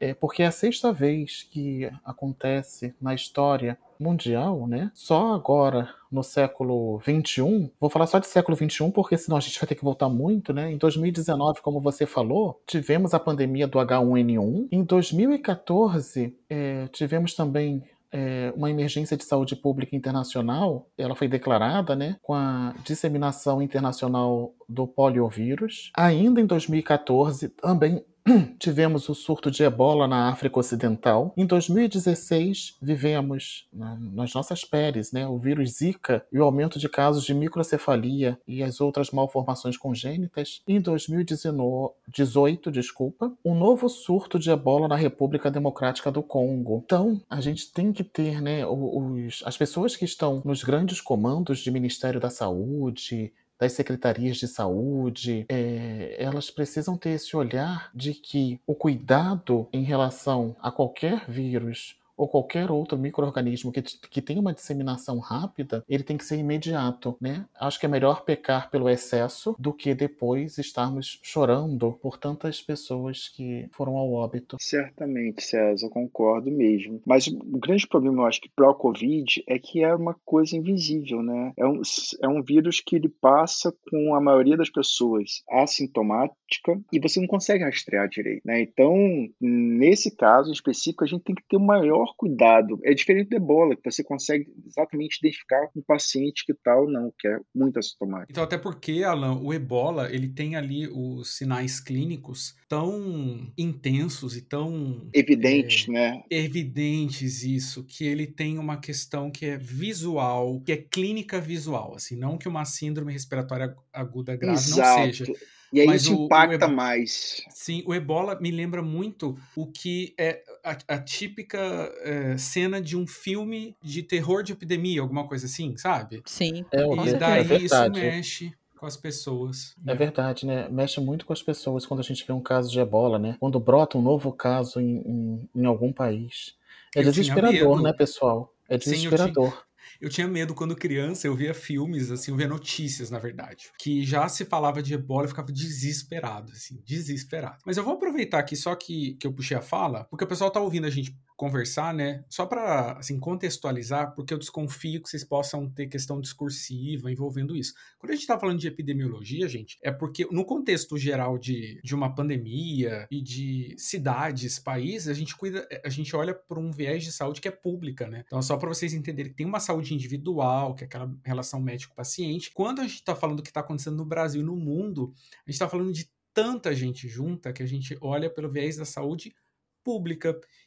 É 0.00 0.14
porque 0.14 0.42
é 0.42 0.46
a 0.46 0.52
sexta 0.52 0.92
vez 0.92 1.46
que 1.50 1.90
acontece 2.04 2.94
na 3.00 3.14
história 3.14 3.78
mundial, 3.98 4.66
né? 4.66 4.90
Só 4.94 5.34
agora, 5.34 5.92
no 6.10 6.22
século 6.22 7.00
XXI, 7.00 7.70
vou 7.80 7.90
falar 7.90 8.06
só 8.06 8.18
de 8.18 8.26
século 8.26 8.56
XXI, 8.56 8.90
porque 8.92 9.18
senão 9.18 9.36
a 9.36 9.40
gente 9.40 9.58
vai 9.58 9.66
ter 9.66 9.74
que 9.74 9.84
voltar 9.84 10.08
muito, 10.08 10.52
né? 10.52 10.70
Em 10.70 10.76
2019, 10.76 11.60
como 11.60 11.80
você 11.80 12.06
falou, 12.06 12.60
tivemos 12.66 13.12
a 13.12 13.18
pandemia 13.18 13.66
do 13.66 13.78
H1N1. 13.78 14.68
Em 14.70 14.84
2014, 14.84 16.36
é, 16.48 16.86
tivemos 16.92 17.34
também 17.34 17.82
é, 18.12 18.52
uma 18.56 18.70
emergência 18.70 19.16
de 19.16 19.24
saúde 19.24 19.54
pública 19.54 19.94
internacional, 19.94 20.88
ela 20.96 21.14
foi 21.14 21.28
declarada, 21.28 21.94
né, 21.94 22.16
com 22.22 22.34
a 22.34 22.74
disseminação 22.84 23.60
internacional 23.60 24.54
do 24.68 24.86
poliovírus. 24.86 25.90
Ainda 25.96 26.40
em 26.40 26.46
2014, 26.46 27.50
também 27.50 28.02
tivemos 28.58 29.08
o 29.08 29.14
surto 29.14 29.50
de 29.50 29.62
ebola 29.62 30.06
na 30.06 30.28
África 30.28 30.58
Ocidental. 30.58 31.32
Em 31.36 31.46
2016, 31.46 32.76
vivemos 32.80 33.66
nas 33.72 34.34
nossas 34.34 34.64
peles 34.64 35.12
né, 35.12 35.26
o 35.26 35.38
vírus 35.38 35.78
Zika 35.78 36.24
e 36.32 36.38
o 36.38 36.44
aumento 36.44 36.78
de 36.78 36.88
casos 36.88 37.24
de 37.24 37.34
microcefalia 37.34 38.38
e 38.46 38.62
as 38.62 38.80
outras 38.80 39.10
malformações 39.10 39.76
congênitas. 39.76 40.62
Em 40.66 40.80
2018, 40.80 42.70
desculpa, 42.70 43.32
um 43.44 43.54
novo 43.54 43.88
surto 43.88 44.38
de 44.38 44.50
ebola 44.50 44.86
na 44.88 44.96
República 44.96 45.50
Democrática 45.50 46.10
do 46.10 46.22
Congo. 46.22 46.82
Então, 46.84 47.20
a 47.28 47.40
gente 47.40 47.72
tem 47.72 47.92
que 47.92 48.04
ter 48.04 48.40
né, 48.40 48.66
os, 48.66 49.42
as 49.44 49.56
pessoas 49.56 49.96
que 49.96 50.04
estão 50.04 50.42
nos 50.44 50.62
grandes 50.62 51.00
comandos 51.00 51.60
de 51.60 51.70
Ministério 51.70 52.20
da 52.20 52.30
Saúde, 52.30 53.32
das 53.58 53.72
secretarias 53.72 54.36
de 54.36 54.46
saúde, 54.46 55.44
é, 55.48 56.16
elas 56.18 56.50
precisam 56.50 56.96
ter 56.96 57.10
esse 57.10 57.36
olhar 57.36 57.90
de 57.94 58.14
que 58.14 58.60
o 58.66 58.74
cuidado 58.74 59.68
em 59.72 59.82
relação 59.82 60.56
a 60.60 60.70
qualquer 60.70 61.28
vírus 61.28 61.97
ou 62.18 62.28
qualquer 62.28 62.70
outro 62.70 62.98
microorganismo 62.98 63.70
que, 63.70 63.80
que 63.80 64.20
tenha 64.20 64.40
uma 64.40 64.52
disseminação 64.52 65.18
rápida, 65.20 65.84
ele 65.88 66.02
tem 66.02 66.16
que 66.16 66.24
ser 66.24 66.36
imediato, 66.36 67.16
né? 67.20 67.46
Acho 67.58 67.78
que 67.78 67.86
é 67.86 67.88
melhor 67.88 68.24
pecar 68.24 68.70
pelo 68.70 68.90
excesso 68.90 69.54
do 69.58 69.72
que 69.72 69.94
depois 69.94 70.58
estarmos 70.58 71.20
chorando 71.22 71.92
por 72.02 72.18
tantas 72.18 72.60
pessoas 72.60 73.28
que 73.28 73.68
foram 73.72 73.96
ao 73.96 74.12
óbito. 74.12 74.56
Certamente, 74.60 75.44
César, 75.44 75.88
concordo 75.88 76.50
mesmo. 76.50 77.00
Mas 77.06 77.28
o 77.28 77.58
grande 77.58 77.86
problema, 77.86 78.22
eu 78.22 78.26
acho 78.26 78.40
que 78.40 78.50
para 78.54 78.68
o 78.68 78.74
Covid 78.74 79.44
é 79.46 79.58
que 79.58 79.84
é 79.84 79.94
uma 79.94 80.14
coisa 80.24 80.56
invisível, 80.56 81.22
né? 81.22 81.52
É 81.56 81.66
um, 81.66 81.80
é 82.22 82.28
um 82.28 82.42
vírus 82.42 82.80
que 82.80 82.96
ele 82.96 83.08
passa 83.08 83.72
com 83.88 84.14
a 84.14 84.20
maioria 84.20 84.56
das 84.56 84.70
pessoas 84.70 85.42
assintomática 85.48 86.80
e 86.92 86.98
você 86.98 87.20
não 87.20 87.28
consegue 87.28 87.64
rastrear 87.64 88.08
direito, 88.08 88.42
né? 88.44 88.60
Então, 88.60 88.96
nesse 89.40 90.14
caso 90.16 90.50
específico, 90.50 91.04
a 91.04 91.06
gente 91.06 91.22
tem 91.22 91.34
que 91.34 91.46
ter 91.48 91.56
o 91.56 91.60
maior 91.60 92.07
maior 92.08 92.14
cuidado. 92.16 92.78
É 92.82 92.94
diferente 92.94 93.28
do 93.30 93.36
ebola, 93.36 93.76
que 93.76 93.90
você 93.90 94.02
consegue 94.02 94.46
exatamente 94.66 95.18
identificar 95.18 95.68
um 95.76 95.82
paciente 95.82 96.44
que 96.44 96.54
tal 96.54 96.86
tá 96.86 96.92
não, 96.92 97.12
que 97.18 97.28
é 97.28 97.38
muito 97.54 97.78
assintomático. 97.78 98.30
Então, 98.30 98.44
até 98.44 98.56
porque, 98.56 99.02
Alan, 99.02 99.40
o 99.40 99.52
ebola, 99.52 100.12
ele 100.12 100.28
tem 100.28 100.56
ali 100.56 100.88
os 100.88 101.36
sinais 101.36 101.80
clínicos 101.80 102.56
tão 102.68 103.52
intensos 103.56 104.36
e 104.36 104.42
tão... 104.42 105.08
Evidentes, 105.12 105.88
é, 105.88 105.92
né? 105.92 106.22
Evidentes, 106.30 107.42
isso, 107.42 107.84
que 107.84 108.04
ele 108.04 108.26
tem 108.26 108.58
uma 108.58 108.78
questão 108.78 109.30
que 109.30 109.46
é 109.46 109.56
visual, 109.56 110.60
que 110.60 110.72
é 110.72 110.76
clínica 110.76 111.40
visual, 111.40 111.94
assim, 111.94 112.16
não 112.16 112.38
que 112.38 112.48
uma 112.48 112.64
síndrome 112.64 113.12
respiratória 113.12 113.74
aguda 113.92 114.36
grave 114.36 114.58
Exato. 114.58 115.00
não 115.00 115.06
seja. 115.06 115.32
E 115.72 115.80
aí 115.80 115.86
Mas 115.86 116.02
isso 116.02 116.16
o, 116.16 116.24
impacta 116.24 116.66
o 116.66 116.74
mais. 116.74 117.42
Sim, 117.50 117.82
o 117.86 117.94
ebola 117.94 118.38
me 118.40 118.50
lembra 118.50 118.82
muito 118.82 119.36
o 119.54 119.66
que 119.66 120.14
é 120.18 120.42
a, 120.70 120.94
a 120.94 120.98
típica 120.98 121.58
é, 122.02 122.36
cena 122.36 122.80
de 122.80 122.96
um 122.96 123.06
filme 123.06 123.76
de 123.82 124.02
terror 124.02 124.42
de 124.42 124.52
epidemia, 124.52 125.00
alguma 125.00 125.26
coisa 125.26 125.46
assim, 125.46 125.76
sabe? 125.76 126.22
Sim. 126.26 126.64
É, 126.72 126.82
e 126.82 127.14
daí 127.14 127.52
é 127.52 127.56
isso 127.56 127.90
mexe 127.90 128.52
com 128.76 128.86
as 128.86 128.96
pessoas. 128.96 129.74
Né? 129.82 129.92
É 129.92 129.96
verdade, 129.96 130.46
né? 130.46 130.68
Mexe 130.68 131.00
muito 131.00 131.26
com 131.26 131.32
as 131.32 131.42
pessoas 131.42 131.84
quando 131.84 132.00
a 132.00 132.04
gente 132.04 132.24
vê 132.26 132.32
um 132.32 132.40
caso 132.40 132.70
de 132.70 132.78
ebola, 132.78 133.18
né? 133.18 133.36
Quando 133.40 133.58
brota 133.58 133.98
um 133.98 134.02
novo 134.02 134.32
caso 134.32 134.80
em, 134.80 134.98
em, 134.98 135.48
em 135.54 135.64
algum 135.66 135.92
país. 135.92 136.54
É 136.94 137.00
Eu 137.00 137.04
desesperador, 137.04 137.82
né, 137.82 137.92
pessoal? 137.92 138.54
É 138.68 138.78
desesperador. 138.78 139.50
Sim, 139.50 139.67
eu 140.00 140.08
tinha 140.08 140.28
medo 140.28 140.54
quando 140.54 140.76
criança, 140.76 141.26
eu 141.26 141.34
via 141.34 141.54
filmes, 141.54 142.10
assim, 142.10 142.30
eu 142.30 142.36
via 142.36 142.48
notícias, 142.48 143.10
na 143.10 143.18
verdade, 143.18 143.70
que 143.78 144.04
já 144.04 144.28
se 144.28 144.44
falava 144.44 144.82
de 144.82 144.94
ebola, 144.94 145.24
eu 145.24 145.28
ficava 145.28 145.52
desesperado, 145.52 146.52
assim, 146.52 146.80
desesperado. 146.84 147.58
Mas 147.64 147.76
eu 147.76 147.84
vou 147.84 147.94
aproveitar 147.94 148.38
aqui 148.38 148.56
só 148.56 148.74
que, 148.74 149.14
que 149.14 149.26
eu 149.26 149.32
puxei 149.32 149.56
a 149.56 149.62
fala, 149.62 150.04
porque 150.04 150.24
o 150.24 150.28
pessoal 150.28 150.50
tá 150.50 150.60
ouvindo 150.60 150.86
a 150.86 150.90
gente 150.90 151.16
conversar, 151.38 151.94
né? 151.94 152.24
Só 152.28 152.44
para 152.44 152.98
assim 152.98 153.18
contextualizar, 153.20 154.12
porque 154.12 154.34
eu 154.34 154.38
desconfio 154.38 155.00
que 155.00 155.08
vocês 155.08 155.22
possam 155.22 155.70
ter 155.70 155.86
questão 155.86 156.20
discursiva 156.20 157.12
envolvendo 157.12 157.54
isso. 157.54 157.74
Quando 157.96 158.10
a 158.10 158.14
gente 158.14 158.22
está 158.22 158.36
falando 158.36 158.58
de 158.58 158.66
epidemiologia, 158.66 159.48
gente, 159.48 159.78
é 159.80 159.92
porque 159.92 160.26
no 160.32 160.44
contexto 160.44 160.98
geral 160.98 161.38
de, 161.38 161.80
de 161.84 161.94
uma 161.94 162.12
pandemia 162.12 163.06
e 163.08 163.22
de 163.22 163.76
cidades, 163.78 164.58
países, 164.58 165.06
a 165.06 165.14
gente 165.14 165.36
cuida, 165.36 165.66
a 165.84 165.88
gente 165.88 166.14
olha 166.16 166.34
por 166.34 166.58
um 166.58 166.72
viés 166.72 167.04
de 167.04 167.12
saúde 167.12 167.40
que 167.40 167.46
é 167.46 167.52
pública, 167.52 168.08
né? 168.08 168.24
Então, 168.26 168.42
só 168.42 168.56
para 168.56 168.68
vocês 168.68 168.92
entenderem 168.92 169.30
que 169.30 169.38
tem 169.38 169.46
uma 169.46 169.60
saúde 169.60 169.94
individual, 169.94 170.74
que 170.74 170.82
é 170.82 170.86
aquela 170.88 171.08
relação 171.24 171.60
médico-paciente. 171.60 172.50
Quando 172.52 172.80
a 172.80 172.82
gente 172.82 172.94
está 172.94 173.14
falando 173.14 173.36
do 173.36 173.42
que 173.44 173.50
está 173.50 173.60
acontecendo 173.60 173.96
no 173.96 174.04
Brasil 174.04 174.40
e 174.40 174.44
no 174.44 174.56
mundo, 174.56 175.14
a 175.14 175.50
gente 175.50 175.54
está 175.54 175.68
falando 175.68 175.92
de 175.92 176.10
tanta 176.34 176.74
gente 176.74 177.08
junta 177.08 177.52
que 177.52 177.62
a 177.62 177.66
gente 177.66 177.96
olha 178.00 178.28
pelo 178.28 178.50
viés 178.50 178.76
da 178.76 178.84
saúde 178.84 179.30
pública. 179.30 179.47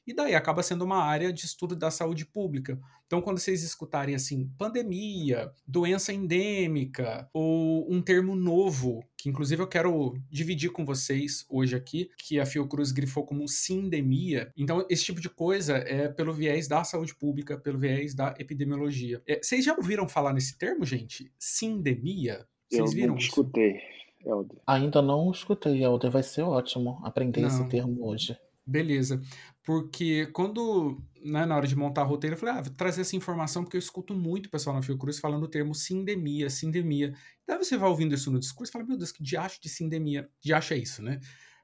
E 0.05 0.13
daí 0.13 0.33
acaba 0.33 0.63
sendo 0.63 0.83
uma 0.83 1.03
área 1.03 1.31
de 1.31 1.45
estudo 1.45 1.75
da 1.75 1.91
saúde 1.91 2.25
pública. 2.25 2.79
Então, 3.05 3.21
quando 3.21 3.39
vocês 3.39 3.61
escutarem 3.61 4.15
assim, 4.15 4.49
pandemia, 4.57 5.51
doença 5.67 6.13
endêmica, 6.13 7.29
ou 7.33 7.85
um 7.91 8.01
termo 8.01 8.35
novo, 8.35 9.03
que 9.17 9.29
inclusive 9.29 9.61
eu 9.61 9.67
quero 9.67 10.13
dividir 10.29 10.71
com 10.71 10.85
vocês 10.85 11.45
hoje 11.49 11.75
aqui, 11.75 12.09
que 12.17 12.39
a 12.39 12.45
Fiocruz 12.45 12.91
grifou 12.91 13.25
como 13.25 13.47
sindemia. 13.47 14.51
Então, 14.57 14.85
esse 14.89 15.03
tipo 15.03 15.21
de 15.21 15.29
coisa 15.29 15.77
é 15.77 16.07
pelo 16.07 16.33
viés 16.33 16.67
da 16.67 16.83
saúde 16.83 17.13
pública, 17.15 17.57
pelo 17.57 17.77
viés 17.77 18.15
da 18.15 18.33
epidemiologia. 18.39 19.21
É, 19.27 19.39
vocês 19.41 19.63
já 19.63 19.75
ouviram 19.75 20.07
falar 20.07 20.33
nesse 20.33 20.57
termo, 20.57 20.85
gente? 20.85 21.31
Sindemia? 21.37 22.47
Vocês 22.69 22.89
eu 22.89 22.95
viram? 22.95 23.09
Não 23.09 23.17
escutei. 23.17 23.79
Helder. 24.25 24.57
Ainda 24.65 25.01
não 25.01 25.31
escutei, 25.31 25.83
Helder. 25.83 26.11
Vai 26.11 26.23
ser 26.23 26.43
ótimo 26.43 26.99
aprender 27.03 27.41
não. 27.41 27.47
esse 27.47 27.67
termo 27.67 28.07
hoje. 28.07 28.37
Beleza. 28.71 29.21
Porque 29.63 30.27
quando, 30.27 30.97
né, 31.23 31.45
na 31.45 31.55
hora 31.55 31.67
de 31.67 31.75
montar 31.75 32.03
roteiro, 32.03 32.35
eu 32.35 32.39
falei, 32.39 32.55
ah, 32.55 32.61
vou 32.61 32.73
trazer 32.73 33.01
essa 33.01 33.15
informação 33.15 33.63
porque 33.63 33.77
eu 33.77 33.79
escuto 33.79 34.13
muito 34.13 34.47
o 34.47 34.49
pessoal 34.49 34.75
na 34.75 34.81
Fiocruz 34.81 35.19
falando 35.19 35.43
o 35.43 35.47
termo 35.47 35.75
sindemia, 35.75 36.49
sindemia. 36.49 37.13
Daí 37.45 37.57
você 37.57 37.77
vai 37.77 37.89
ouvindo 37.89 38.15
isso 38.15 38.31
no 38.31 38.39
discurso 38.39 38.71
e 38.71 38.73
fala, 38.73 38.85
meu 38.85 38.97
Deus, 38.97 39.11
que 39.11 39.21
diacho 39.21 39.61
de 39.61 39.69
sindemia. 39.69 40.29
Diacho 40.41 40.73
é 40.73 40.77
isso, 40.77 41.03
né? 41.03 41.19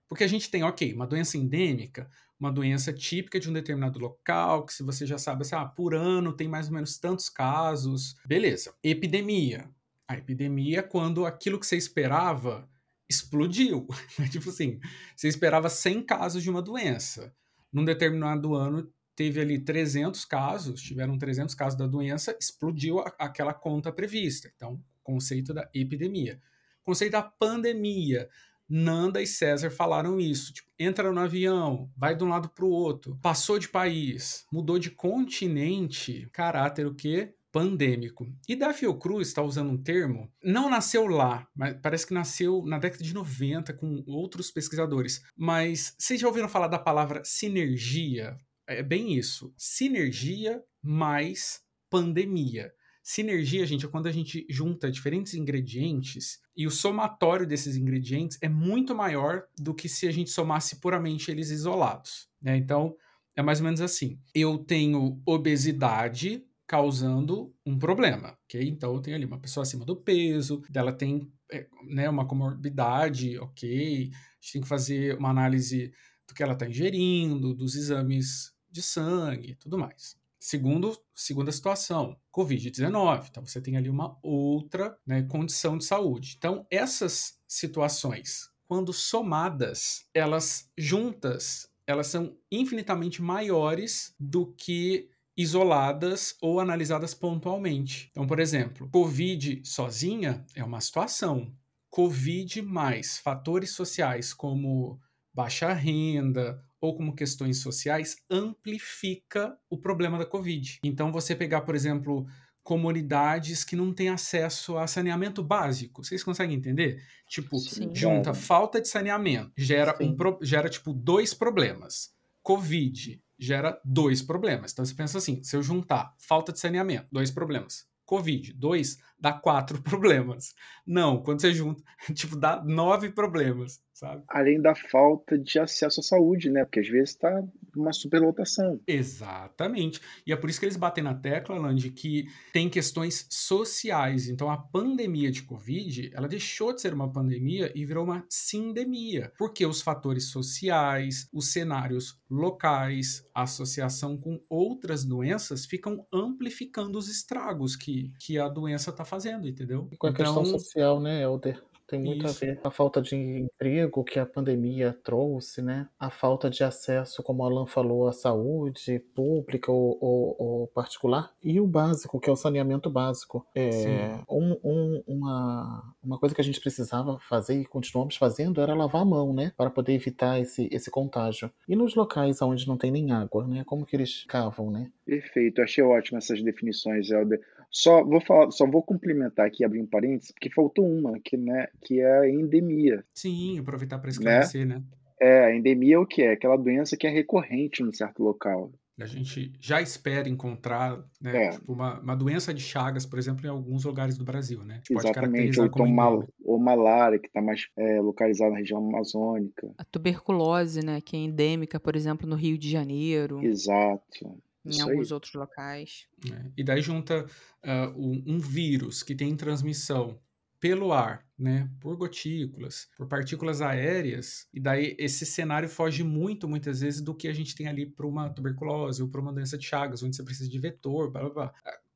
Porque 0.07 0.23
a 0.23 0.27
gente 0.27 0.51
tem, 0.51 0.63
ok, 0.63 0.93
uma 0.93 1.07
doença 1.07 1.37
endêmica, 1.37 2.09
uma 2.39 2.51
doença 2.51 2.93
típica 2.93 3.39
de 3.39 3.49
um 3.49 3.53
determinado 3.53 3.99
local, 3.99 4.65
que 4.65 4.73
se 4.73 4.83
você 4.83 5.05
já 5.05 5.17
sabe, 5.17 5.41
assim, 5.41 5.55
ah, 5.55 5.65
por 5.65 5.95
ano 5.95 6.33
tem 6.33 6.47
mais 6.47 6.67
ou 6.67 6.73
menos 6.73 6.97
tantos 6.97 7.29
casos. 7.29 8.15
Beleza. 8.25 8.73
Epidemia. 8.83 9.69
A 10.07 10.17
epidemia 10.17 10.79
é 10.79 10.83
quando 10.83 11.25
aquilo 11.25 11.59
que 11.59 11.65
você 11.65 11.77
esperava 11.77 12.69
explodiu. 13.09 13.87
tipo 14.31 14.49
assim, 14.49 14.79
você 15.15 15.27
esperava 15.27 15.69
100 15.69 16.03
casos 16.03 16.43
de 16.43 16.49
uma 16.49 16.61
doença. 16.61 17.33
Num 17.71 17.85
determinado 17.85 18.55
ano, 18.55 18.91
teve 19.15 19.41
ali 19.41 19.59
300 19.59 20.23
casos, 20.25 20.81
tiveram 20.81 21.17
300 21.17 21.53
casos 21.55 21.77
da 21.77 21.87
doença, 21.87 22.37
explodiu 22.39 22.99
a, 22.99 23.13
aquela 23.19 23.53
conta 23.53 23.91
prevista. 23.91 24.51
Então, 24.55 24.81
conceito 25.03 25.53
da 25.53 25.69
epidemia. 25.73 26.39
Conceito 26.83 27.13
da 27.13 27.23
pandemia. 27.23 28.29
Nanda 28.69 29.21
e 29.21 29.27
César 29.27 29.71
falaram 29.71 30.19
isso. 30.19 30.53
Tipo, 30.53 30.69
entra 30.77 31.11
no 31.11 31.19
avião, 31.19 31.89
vai 31.95 32.15
de 32.15 32.23
um 32.23 32.29
lado 32.29 32.49
para 32.49 32.65
o 32.65 32.69
outro, 32.69 33.17
passou 33.21 33.57
de 33.57 33.69
país, 33.69 34.45
mudou 34.51 34.77
de 34.77 34.91
continente, 34.91 36.27
caráter 36.33 36.85
o 36.85 36.93
quê? 36.93 37.33
Pandêmico. 37.57 38.31
E 38.47 38.55
da 38.55 38.71
Fiocruz 38.71 39.29
está 39.29 39.41
usando 39.41 39.71
um 39.71 39.81
termo, 39.81 40.31
não 40.43 40.69
nasceu 40.69 41.07
lá, 41.07 41.47
mas 41.55 41.75
parece 41.81 42.05
que 42.05 42.13
nasceu 42.13 42.63
na 42.63 42.77
década 42.77 43.03
de 43.03 43.15
90 43.15 43.73
com 43.73 44.03
outros 44.05 44.51
pesquisadores. 44.51 45.23
Mas 45.35 45.95
vocês 45.97 46.21
já 46.21 46.27
ouviram 46.27 46.47
falar 46.47 46.67
da 46.67 46.77
palavra 46.77 47.23
sinergia? 47.25 48.37
É 48.67 48.83
bem 48.83 49.17
isso. 49.17 49.51
Sinergia 49.57 50.61
mais 50.83 51.59
pandemia. 51.89 52.71
Sinergia, 53.01 53.65
gente, 53.65 53.87
é 53.87 53.89
quando 53.89 54.05
a 54.05 54.11
gente 54.11 54.45
junta 54.47 54.91
diferentes 54.91 55.33
ingredientes 55.33 56.37
e 56.55 56.67
o 56.67 56.71
somatório 56.71 57.47
desses 57.47 57.75
ingredientes 57.75 58.37
é 58.39 58.47
muito 58.47 58.93
maior 58.93 59.45
do 59.57 59.73
que 59.73 59.89
se 59.89 60.07
a 60.07 60.11
gente 60.11 60.29
somasse 60.29 60.75
puramente 60.79 61.31
eles 61.31 61.49
isolados. 61.49 62.29
Né? 62.39 62.55
Então, 62.55 62.95
é 63.35 63.41
mais 63.41 63.59
ou 63.59 63.65
menos 63.65 63.81
assim. 63.81 64.19
Eu 64.33 64.59
tenho 64.59 65.19
obesidade, 65.25 66.43
causando 66.67 67.55
um 67.65 67.79
problema, 67.79 68.37
ok? 68.43 68.61
Então 68.67 68.93
eu 68.93 69.01
tenho 69.01 69.15
ali 69.15 69.25
uma 69.25 69.39
pessoa 69.39 69.63
acima 69.63 69.85
do 69.85 69.95
peso, 69.95 70.61
dela 70.69 70.91
tem 70.91 71.31
é, 71.51 71.65
né, 71.83 72.09
uma 72.09 72.27
comorbidade, 72.27 73.37
ok? 73.39 74.11
A 74.11 74.35
gente 74.41 74.53
tem 74.53 74.61
que 74.61 74.67
fazer 74.67 75.17
uma 75.17 75.29
análise 75.29 75.93
do 76.27 76.33
que 76.33 76.43
ela 76.43 76.53
está 76.53 76.67
ingerindo, 76.67 77.53
dos 77.53 77.75
exames 77.75 78.53
de 78.69 78.81
sangue 78.81 79.55
tudo 79.55 79.77
mais. 79.77 80.17
Segundo, 80.39 80.97
segunda 81.15 81.51
situação, 81.51 82.15
Covid-19. 82.31 83.27
Então, 83.29 83.45
você 83.45 83.59
tem 83.59 83.75
ali 83.75 83.89
uma 83.89 84.17
outra 84.21 84.97
né, 85.05 85.23
condição 85.23 85.77
de 85.77 85.83
saúde. 85.83 86.35
Então, 86.37 86.65
essas 86.69 87.39
situações, 87.47 88.49
quando 88.67 88.93
somadas, 88.93 90.05
elas 90.13 90.69
juntas, 90.77 91.67
elas 91.87 92.07
são 92.07 92.37
infinitamente 92.51 93.21
maiores 93.21 94.13
do 94.19 94.53
que 94.53 95.09
isoladas 95.37 96.35
ou 96.41 96.59
analisadas 96.59 97.13
pontualmente. 97.13 98.09
Então, 98.11 98.25
por 98.25 98.39
exemplo, 98.39 98.89
Covid 98.91 99.61
sozinha 99.63 100.43
é 100.55 100.63
uma 100.63 100.81
situação. 100.81 101.53
Covid 101.89 102.61
mais 102.63 103.19
fatores 103.19 103.69
sociais 103.71 104.33
como 104.33 104.99
baixa 105.31 105.71
renda 105.71 106.59
ou 106.81 106.95
como 106.95 107.15
questões 107.15 107.59
sociais 107.59 108.17
amplifica 108.29 109.55
o 109.69 109.77
problema 109.77 110.17
da 110.17 110.25
Covid. 110.25 110.79
Então, 110.83 111.11
você 111.11 111.35
pegar, 111.35 111.61
por 111.61 111.75
exemplo, 111.75 112.27
comunidades 112.63 113.63
que 113.63 113.75
não 113.75 113.93
têm 113.93 114.09
acesso 114.09 114.77
a 114.77 114.87
saneamento 114.87 115.43
básico. 115.43 116.03
Vocês 116.03 116.23
conseguem 116.23 116.57
entender? 116.57 117.01
Tipo, 117.27 117.57
Sim. 117.59 117.93
junta 117.93 118.33
falta 118.33 118.81
de 118.81 118.87
saneamento, 118.87 119.51
gera, 119.55 119.97
um, 120.01 120.15
gera 120.41 120.67
tipo 120.67 120.91
dois 120.91 121.33
problemas. 121.33 122.11
Covid 122.43 123.21
gera 123.37 123.79
dois 123.83 124.21
problemas. 124.21 124.71
Então 124.71 124.85
você 124.85 124.93
pensa 124.93 125.17
assim: 125.17 125.43
se 125.43 125.55
eu 125.55 125.63
juntar 125.63 126.13
falta 126.17 126.51
de 126.51 126.59
saneamento, 126.59 127.07
dois 127.11 127.31
problemas. 127.31 127.85
Covid, 128.05 128.53
dois, 128.53 128.97
dá 129.19 129.33
quatro 129.33 129.81
problemas. 129.83 130.53
Não, 130.85 131.21
quando 131.21 131.41
você 131.41 131.53
junta, 131.53 131.83
tipo, 132.13 132.35
dá 132.35 132.63
nove 132.63 133.09
problemas 133.09 133.81
sabe? 133.97 134.23
Além 134.27 134.61
da 134.61 134.75
falta 134.75 135.37
de 135.37 135.57
acesso 135.57 135.99
à 135.99 136.03
saúde, 136.03 136.51
né? 136.51 136.63
Porque 136.63 136.79
às 136.79 136.87
vezes 136.87 137.09
está 137.09 137.43
uma 137.75 137.91
superlotação. 137.91 138.79
Exatamente. 138.87 139.99
E 140.25 140.31
é 140.31 140.35
por 140.35 140.49
isso 140.49 140.59
que 140.59 140.65
eles 140.65 140.77
batem 140.77 141.03
na 141.03 141.15
tecla, 141.15 141.57
Land, 141.57 141.89
que 141.91 142.27
tem 142.53 142.69
questões 142.69 143.25
sociais. 143.29 144.29
Então 144.29 144.49
a 144.49 144.57
pandemia 144.57 145.31
de 145.31 145.41
Covid, 145.43 146.11
ela 146.13 146.27
deixou 146.27 146.73
de 146.73 146.81
ser 146.81 146.93
uma 146.93 147.11
pandemia 147.11 147.71
e 147.73 147.85
virou 147.85 148.03
uma 148.03 148.23
sindemia. 148.29 149.31
Porque 149.37 149.65
os 149.65 149.81
fatores 149.81 150.25
sociais, 150.25 151.27
os 151.33 151.51
cenários 151.51 152.19
locais, 152.29 153.25
a 153.33 153.43
associação 153.43 154.17
com 154.17 154.39
outras 154.49 155.03
doenças 155.03 155.65
ficam 155.65 156.05
amplificando 156.13 156.97
os 156.97 157.09
estragos 157.09 157.75
que, 157.75 158.11
que 158.19 158.37
a 158.37 158.47
doença 158.47 158.91
está 158.91 159.03
fazendo, 159.03 159.47
entendeu? 159.47 159.87
E 159.91 159.97
com 159.97 160.07
a 160.07 160.09
então, 160.11 160.23
questão 160.23 160.45
social, 160.45 160.99
né, 160.99 161.23
Helder? 161.23 161.63
Tem 161.87 161.99
muito 161.99 162.25
Isso. 162.25 162.43
a 162.43 162.47
ver 162.47 162.59
com 162.59 162.67
a 162.67 162.71
falta 162.71 163.01
de 163.01 163.15
emprego 163.15 164.03
que 164.03 164.19
a 164.19 164.25
pandemia 164.25 164.97
trouxe, 165.03 165.61
né? 165.61 165.87
A 165.97 166.09
falta 166.09 166.49
de 166.49 166.63
acesso, 166.63 167.23
como 167.23 167.43
o 167.43 167.45
Alan 167.45 167.65
falou, 167.65 168.07
à 168.07 168.11
saúde 168.11 168.99
pública 169.15 169.71
ou, 169.71 169.97
ou, 170.01 170.35
ou 170.37 170.67
particular. 170.67 171.31
E 171.41 171.61
o 171.61 171.65
básico, 171.65 172.19
que 172.19 172.29
é 172.29 172.33
o 172.33 172.35
saneamento 172.35 172.89
básico. 172.89 173.47
É, 173.55 174.19
um, 174.29 174.57
um, 174.63 175.03
uma, 175.07 175.93
uma 176.03 176.19
coisa 176.19 176.35
que 176.35 176.41
a 176.41 176.43
gente 176.43 176.59
precisava 176.59 177.17
fazer 177.19 177.61
e 177.61 177.65
continuamos 177.65 178.17
fazendo 178.17 178.61
era 178.61 178.75
lavar 178.75 179.03
a 179.03 179.05
mão, 179.05 179.33
né? 179.33 179.53
Para 179.55 179.69
poder 179.69 179.93
evitar 179.93 180.39
esse, 180.39 180.67
esse 180.71 180.91
contágio. 180.91 181.49
E 181.67 181.75
nos 181.75 181.95
locais 181.95 182.41
onde 182.41 182.67
não 182.67 182.77
tem 182.77 182.91
nem 182.91 183.11
água, 183.11 183.47
né? 183.47 183.63
Como 183.65 183.85
que 183.85 183.95
eles 183.95 184.25
cavam, 184.25 184.69
né? 184.69 184.91
Perfeito, 185.05 185.61
achei 185.61 185.83
ótimo 185.83 186.17
essas 186.17 186.41
definições, 186.41 187.09
Helder. 187.09 187.39
Só 187.69 188.03
vou 188.03 188.21
falar, 188.21 188.51
só 188.51 188.65
vou 188.65 188.81
complementar 188.81 189.45
aqui, 189.45 189.63
abrir 189.63 189.81
um 189.81 189.85
parênteses, 189.85 190.31
porque 190.31 190.49
faltou 190.49 190.89
uma, 190.89 191.19
que, 191.23 191.37
né, 191.37 191.67
que 191.83 191.99
é 191.99 192.19
a 192.19 192.29
endemia. 192.29 193.03
Sim, 193.13 193.59
aproveitar 193.59 193.99
para 193.99 194.07
né? 194.07 194.11
esclarecer, 194.11 194.65
né? 194.65 194.75
né? 194.75 194.83
É, 195.19 195.45
a 195.45 195.55
endemia 195.55 195.95
é 195.95 195.99
o 195.99 196.05
que 196.05 196.21
é? 196.21 196.31
Aquela 196.31 196.57
doença 196.57 196.95
que 196.95 197.07
é 197.07 197.09
recorrente 197.09 197.83
num 197.83 197.91
certo 197.91 198.23
local. 198.23 198.71
A 198.99 199.05
gente 199.05 199.53
já 199.59 199.79
espera 199.79 200.27
encontrar 200.27 200.97
né, 201.21 201.45
é. 201.45 201.49
tipo 201.51 201.71
uma, 201.71 201.99
uma, 201.99 202.15
doença 202.15 202.51
de 202.51 202.61
Chagas, 202.61 203.05
por 203.05 203.19
exemplo, 203.19 203.45
em 203.45 203.49
alguns 203.49 203.85
lugares 203.85 204.17
do 204.17 204.25
Brasil, 204.25 204.63
né? 204.63 204.81
Exatamente, 204.89 205.59
ou, 205.59 205.67
então 205.67 205.85
mal, 205.85 206.27
ou 206.43 206.57
malária, 206.57 207.19
que 207.19 207.27
está 207.27 207.39
mais 207.39 207.67
é, 207.77 208.01
localizada 208.01 208.51
na 208.51 208.57
região 208.57 208.79
amazônica. 208.79 209.71
A 209.77 209.83
tuberculose, 209.83 210.83
né, 210.83 210.99
que 210.99 211.15
é 211.15 211.19
endêmica, 211.19 211.79
por 211.79 211.95
exemplo, 211.95 212.27
no 212.27 212.35
Rio 212.35 212.57
de 212.57 212.71
Janeiro. 212.71 213.43
Exato 213.43 214.35
em 214.67 214.71
Isso 214.71 214.83
alguns 214.83 215.07
aí. 215.07 215.13
outros 215.13 215.33
locais. 215.33 216.07
É. 216.29 216.51
E 216.57 216.63
daí 216.63 216.81
junta 216.81 217.25
uh, 217.25 217.89
um, 217.97 218.23
um, 218.27 218.39
vírus 218.39 219.01
que 219.01 219.15
tem 219.15 219.35
transmissão 219.35 220.19
pelo 220.59 220.91
ar, 220.91 221.23
né, 221.37 221.69
por 221.79 221.95
gotículas, 221.95 222.87
por 222.97 223.07
partículas 223.07 223.61
aéreas, 223.61 224.47
e 224.51 224.59
daí 224.59 224.95
esse 224.97 225.23
cenário 225.23 225.69
foge 225.69 226.03
muito, 226.03 226.47
muitas 226.47 226.81
vezes, 226.81 226.99
do 226.99 227.13
que 227.13 227.27
a 227.27 227.33
gente 227.33 227.55
tem 227.55 227.67
ali 227.67 227.85
para 227.85 228.07
uma 228.07 228.29
tuberculose 228.29 229.01
ou 229.03 229.07
para 229.07 229.21
uma 229.21 229.31
doença 229.31 229.57
de 229.57 229.65
Chagas, 229.65 230.01
onde 230.01 230.15
você 230.15 230.23
precisa 230.23 230.49
de 230.49 230.59
vetor, 230.59 231.11
blá 231.11 231.21
blá 231.21 231.29
blá. 231.29 231.53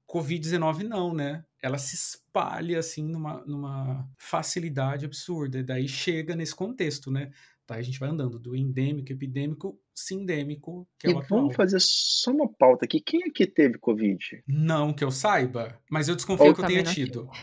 Covid-19 0.08 0.84
não, 0.84 1.14
né? 1.14 1.44
Ela 1.62 1.78
se 1.78 1.96
espalha 1.96 2.80
assim 2.80 3.08
numa, 3.08 3.44
numa 3.46 4.08
facilidade 4.18 5.06
absurda, 5.06 5.60
e 5.60 5.64
daí 5.64 5.88
chega 5.88 6.36
nesse 6.36 6.54
contexto, 6.54 7.10
né? 7.10 7.32
Tá? 7.72 7.78
A 7.78 7.82
gente 7.82 8.00
vai 8.00 8.10
andando 8.10 8.38
do 8.38 8.54
endêmico, 8.54 9.14
epidêmico, 9.14 9.80
sindêmico, 9.96 10.86
que 11.00 11.08
é 11.08 11.12
e 11.12 11.14
o 11.14 11.20
atual. 11.20 11.40
Vamos 11.42 11.56
fazer 11.56 11.78
só 11.80 12.32
uma 12.32 12.52
pauta 12.52 12.84
aqui. 12.84 13.00
Quem 13.00 13.24
aqui 13.24 13.48
teve 13.48 13.78
Covid? 13.78 14.44
Não 14.46 14.92
que 14.92 15.06
eu 15.06 15.10
saiba, 15.10 15.80
mas 15.90 16.10
eu 16.10 16.16
desconfio 16.16 16.48
Ou 16.48 16.54
que 16.54 16.62
eu 16.62 16.68
tenha 16.68 16.84
tido. 16.84 17.30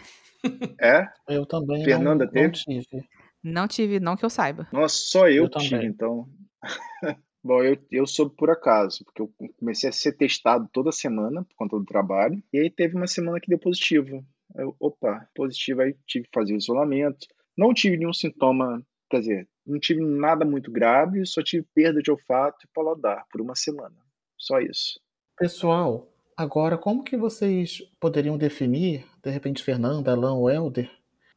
É? 0.81 1.05
Eu 1.29 1.45
também. 1.45 1.83
Fernanda 1.85 2.25
não, 2.25 2.31
teve? 2.31 2.47
Não 2.47 2.53
tive. 2.53 3.09
Não 3.43 3.67
tive, 3.67 3.99
não 3.99 4.17
que 4.17 4.25
eu 4.25 4.31
saiba. 4.31 4.69
Nossa, 4.73 4.95
só 4.95 5.29
eu, 5.29 5.45
eu 5.45 5.51
tive, 5.51 5.71
também. 5.71 5.89
então. 5.89 6.29
Bom, 7.43 7.61
eu, 7.61 7.77
eu 7.91 8.07
soube 8.07 8.37
por 8.37 8.49
acaso, 8.49 9.05
porque 9.05 9.21
eu 9.21 9.33
comecei 9.59 9.89
a 9.89 9.93
ser 9.93 10.13
testado 10.13 10.69
toda 10.73 10.93
semana 10.93 11.43
por 11.43 11.57
conta 11.57 11.77
do 11.77 11.85
trabalho, 11.85 12.41
e 12.53 12.59
aí 12.61 12.71
teve 12.71 12.95
uma 12.95 13.09
semana 13.09 13.41
que 13.41 13.49
deu 13.49 13.59
positivo. 13.59 14.25
Eu, 14.55 14.77
opa, 14.79 15.29
positivo, 15.35 15.83
aí 15.83 15.97
tive 16.07 16.27
que 16.27 16.33
fazer 16.33 16.55
o 16.55 16.57
isolamento. 16.57 17.27
Não 17.57 17.75
tive 17.75 17.97
nenhum 17.97 18.13
sintoma, 18.13 18.81
quer 19.11 19.19
dizer, 19.19 19.49
não 19.69 19.79
tive 19.79 20.01
nada 20.01 20.45
muito 20.45 20.71
grave, 20.71 21.25
só 21.27 21.43
tive 21.43 21.67
perda 21.75 22.01
de 22.01 22.11
olfato 22.11 22.65
e 22.65 22.69
paladar 22.75 23.25
por 23.31 23.41
uma 23.41 23.55
semana. 23.55 23.97
Só 24.37 24.61
isso. 24.61 25.01
Pessoal, 25.37 26.09
agora 26.37 26.79
como 26.79 27.05
que 27.05 27.17
vocês 27.17 27.83
poderiam 28.01 28.39
definir, 28.39 29.05
de 29.23 29.31
repente, 29.31 29.63
Fernanda, 29.63 30.13
Alan 30.13 30.35
ou 30.35 30.51
Helder, 30.51 30.91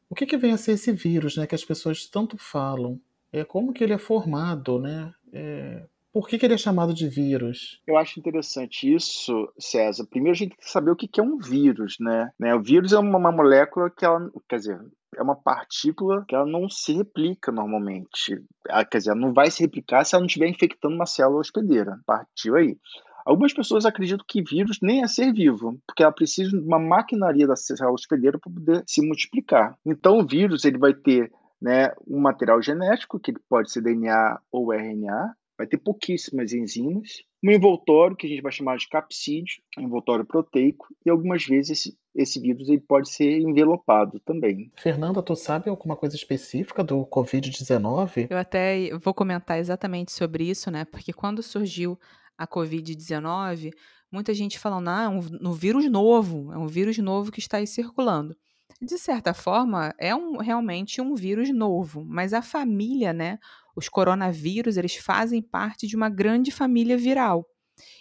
o 0.08 0.14
que, 0.14 0.26
que 0.26 0.36
vem 0.36 0.52
a 0.52 0.58
ser 0.58 0.72
esse 0.72 0.92
vírus, 0.92 1.36
né, 1.36 1.46
que 1.46 1.54
as 1.54 1.64
pessoas 1.64 2.06
tanto 2.06 2.36
falam? 2.36 3.00
É 3.32 3.44
como 3.44 3.72
que 3.72 3.82
ele 3.82 3.94
é 3.94 3.98
formado, 3.98 4.78
né? 4.78 5.12
É, 5.32 5.86
por 6.12 6.28
que, 6.28 6.38
que, 6.38 6.44
ele 6.44 6.52
é 6.52 6.58
chamado 6.58 6.92
de 6.92 7.08
vírus? 7.08 7.80
Eu 7.86 7.96
acho 7.96 8.20
interessante 8.20 8.92
isso, 8.92 9.50
César. 9.58 10.04
Primeiro 10.04 10.36
a 10.36 10.38
gente 10.38 10.50
tem 10.50 10.58
que 10.58 10.70
saber 10.70 10.90
o 10.90 10.96
que, 10.96 11.08
é 11.18 11.22
um 11.22 11.38
vírus, 11.38 11.96
né? 11.98 12.30
né? 12.38 12.54
O 12.54 12.62
vírus 12.62 12.92
é 12.92 12.98
uma, 12.98 13.16
uma 13.16 13.32
molécula 13.32 13.88
que 13.88 14.04
ela, 14.04 14.30
quer 14.46 14.56
dizer, 14.56 14.78
é 15.16 15.22
uma 15.22 15.36
partícula 15.36 16.24
que 16.26 16.34
ela 16.34 16.46
não 16.46 16.68
se 16.68 16.92
replica 16.92 17.52
normalmente. 17.52 18.42
Ela, 18.68 18.84
quer 18.84 18.98
dizer, 18.98 19.10
ela 19.10 19.20
não 19.20 19.32
vai 19.32 19.50
se 19.50 19.62
replicar 19.62 20.04
se 20.04 20.14
ela 20.14 20.22
não 20.22 20.26
estiver 20.26 20.48
infectando 20.48 20.94
uma 20.94 21.06
célula 21.06 21.40
hospedeira. 21.40 22.00
Partiu 22.06 22.56
aí. 22.56 22.78
Algumas 23.24 23.52
pessoas 23.52 23.86
acreditam 23.86 24.24
que 24.26 24.42
vírus 24.42 24.78
nem 24.82 25.02
é 25.02 25.06
ser 25.06 25.32
vivo, 25.32 25.78
porque 25.86 26.02
ela 26.02 26.12
precisa 26.12 26.50
de 26.50 26.66
uma 26.66 26.78
maquinaria 26.78 27.46
da 27.46 27.54
célula 27.54 27.94
hospedeira 27.94 28.38
para 28.38 28.52
poder 28.52 28.82
se 28.86 29.00
multiplicar. 29.00 29.76
Então, 29.86 30.18
o 30.18 30.26
vírus 30.26 30.64
ele 30.64 30.78
vai 30.78 30.92
ter 30.92 31.30
né, 31.60 31.92
um 32.06 32.20
material 32.20 32.60
genético, 32.60 33.20
que 33.20 33.32
pode 33.48 33.70
ser 33.70 33.82
DNA 33.82 34.40
ou 34.50 34.72
RNA, 34.72 35.36
vai 35.56 35.66
ter 35.66 35.78
pouquíssimas 35.78 36.52
enzimas, 36.52 37.22
um 37.42 37.50
envoltório 37.50 38.16
que 38.16 38.26
a 38.26 38.30
gente 38.30 38.42
vai 38.42 38.52
chamar 38.52 38.76
de 38.76 38.88
capsídeo, 38.88 39.62
envoltório 39.76 40.24
proteico, 40.24 40.86
e 41.04 41.10
algumas 41.10 41.44
vezes 41.44 41.70
esse, 41.70 41.98
esse 42.14 42.40
vírus 42.40 42.68
ele 42.68 42.80
pode 42.80 43.10
ser 43.10 43.40
envelopado 43.40 44.20
também. 44.20 44.70
Fernanda, 44.76 45.22
tu 45.22 45.34
sabe 45.34 45.68
alguma 45.68 45.96
coisa 45.96 46.14
específica 46.14 46.84
do 46.84 47.04
Covid-19? 47.06 48.28
Eu 48.30 48.38
até 48.38 48.90
vou 48.98 49.12
comentar 49.12 49.58
exatamente 49.58 50.12
sobre 50.12 50.44
isso, 50.44 50.70
né? 50.70 50.84
Porque 50.84 51.12
quando 51.12 51.42
surgiu 51.42 51.98
a 52.38 52.46
Covid-19, 52.46 53.72
muita 54.10 54.32
gente 54.32 54.58
falando, 54.58 54.88
ah, 54.88 55.02
é 55.04 55.08
um, 55.08 55.50
um 55.50 55.52
vírus 55.52 55.90
novo, 55.90 56.52
é 56.52 56.58
um 56.58 56.68
vírus 56.68 56.96
novo 56.98 57.32
que 57.32 57.40
está 57.40 57.56
aí 57.56 57.66
circulando. 57.66 58.36
De 58.80 58.98
certa 58.98 59.32
forma, 59.32 59.94
é 59.98 60.14
um, 60.14 60.38
realmente 60.38 61.00
um 61.00 61.14
vírus 61.14 61.50
novo, 61.54 62.04
mas 62.04 62.32
a 62.32 62.42
família, 62.42 63.12
né, 63.12 63.38
os 63.74 63.88
coronavírus, 63.88 64.76
eles 64.76 64.96
fazem 64.96 65.42
parte 65.42 65.86
de 65.86 65.96
uma 65.96 66.08
grande 66.08 66.50
família 66.50 66.96
viral 66.96 67.46